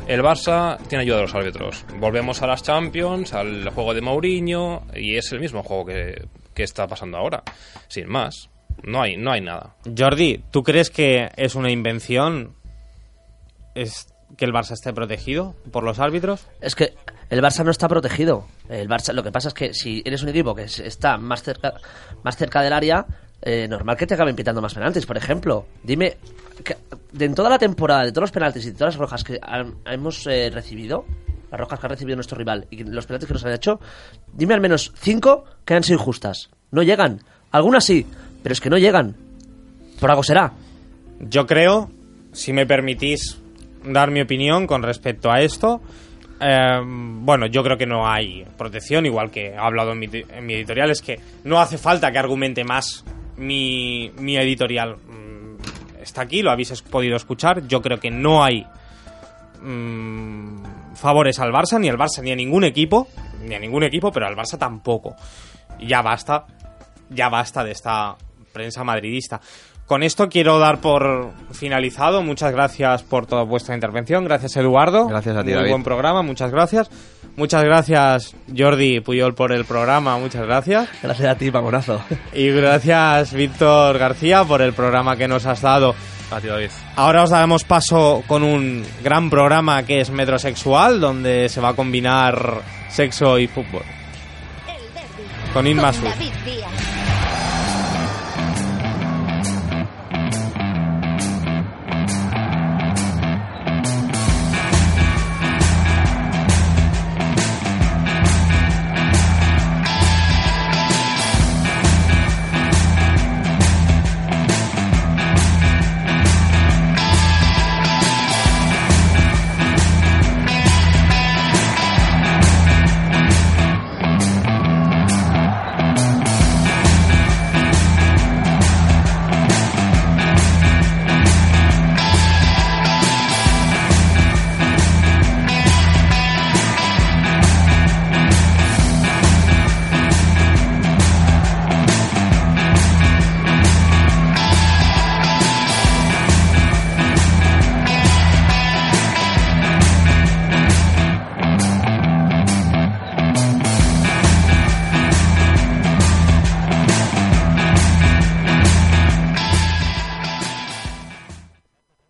[0.08, 1.84] el Barça tiene ayuda de los árbitros.
[2.00, 6.64] Volvemos a las Champions, al juego de Mourinho, y es el mismo juego que, que
[6.64, 7.44] está pasando ahora.
[7.88, 8.50] Sin más.
[8.84, 9.76] No hay, no hay nada.
[9.98, 12.56] Jordi, ¿tú crees que es una invención
[13.74, 16.48] es que el Barça esté protegido por los árbitros?
[16.62, 16.94] Es que
[17.30, 18.48] el Barça no está protegido.
[18.70, 21.44] El Barça, lo que pasa es que si eres un equipo que es- está más
[21.44, 21.74] cerca,
[22.24, 23.06] más cerca del área,
[23.42, 25.06] eh, normal que te acaben pitando más penaltis.
[25.06, 26.18] Por ejemplo, dime,
[26.64, 26.76] que,
[27.12, 29.40] de en toda la temporada, de todos los penaltis y de todas las rojas que
[29.42, 31.06] han- hemos eh, recibido,
[31.52, 33.80] las rojas que ha recibido nuestro rival y los penaltis que nos han hecho,
[34.34, 36.50] dime al menos cinco que han sido injustas.
[36.72, 37.22] No llegan.
[37.52, 38.06] Algunas sí,
[38.44, 39.16] pero es que no llegan.
[40.00, 40.54] Por algo será.
[41.20, 41.90] Yo creo,
[42.34, 43.40] si me permitís
[43.84, 45.82] dar mi opinión con respecto a esto,
[46.42, 50.46] eh, bueno, yo creo que no hay protección, igual que he hablado en mi, en
[50.46, 53.06] mi editorial, es que no hace falta que argumente más
[53.38, 54.98] mi, mi editorial.
[54.98, 55.26] Mm,
[56.02, 58.64] Está aquí, lo habéis podido escuchar, yo creo que no hay
[59.60, 60.58] mm,
[60.96, 63.08] favores al Barça, ni al Barça, ni a ningún equipo,
[63.44, 65.16] ni a ningún equipo, pero al Barça tampoco.
[65.80, 66.46] Y ya basta,
[67.10, 68.16] ya basta de esta
[68.54, 69.40] prensa madridista.
[69.86, 72.24] Con esto quiero dar por finalizado.
[72.24, 74.24] Muchas gracias por toda vuestra intervención.
[74.24, 75.08] Gracias, Eduardo.
[75.08, 75.70] Gracias a ti, Muy David.
[75.70, 76.90] buen programa, muchas gracias.
[77.36, 80.18] Muchas gracias, Jordi Puyol, por el programa.
[80.18, 80.90] Muchas gracias.
[81.04, 82.02] Gracias a ti, mamonazo.
[82.34, 85.94] Y gracias, Víctor García, por el programa que nos has dado.
[86.32, 86.72] A ti, David.
[86.96, 91.74] Ahora os damos paso con un gran programa que es Metrosexual, donde se va a
[91.74, 93.84] combinar sexo y fútbol.
[95.54, 96.10] Con Inma Con Sur.
[96.10, 96.95] David Díaz.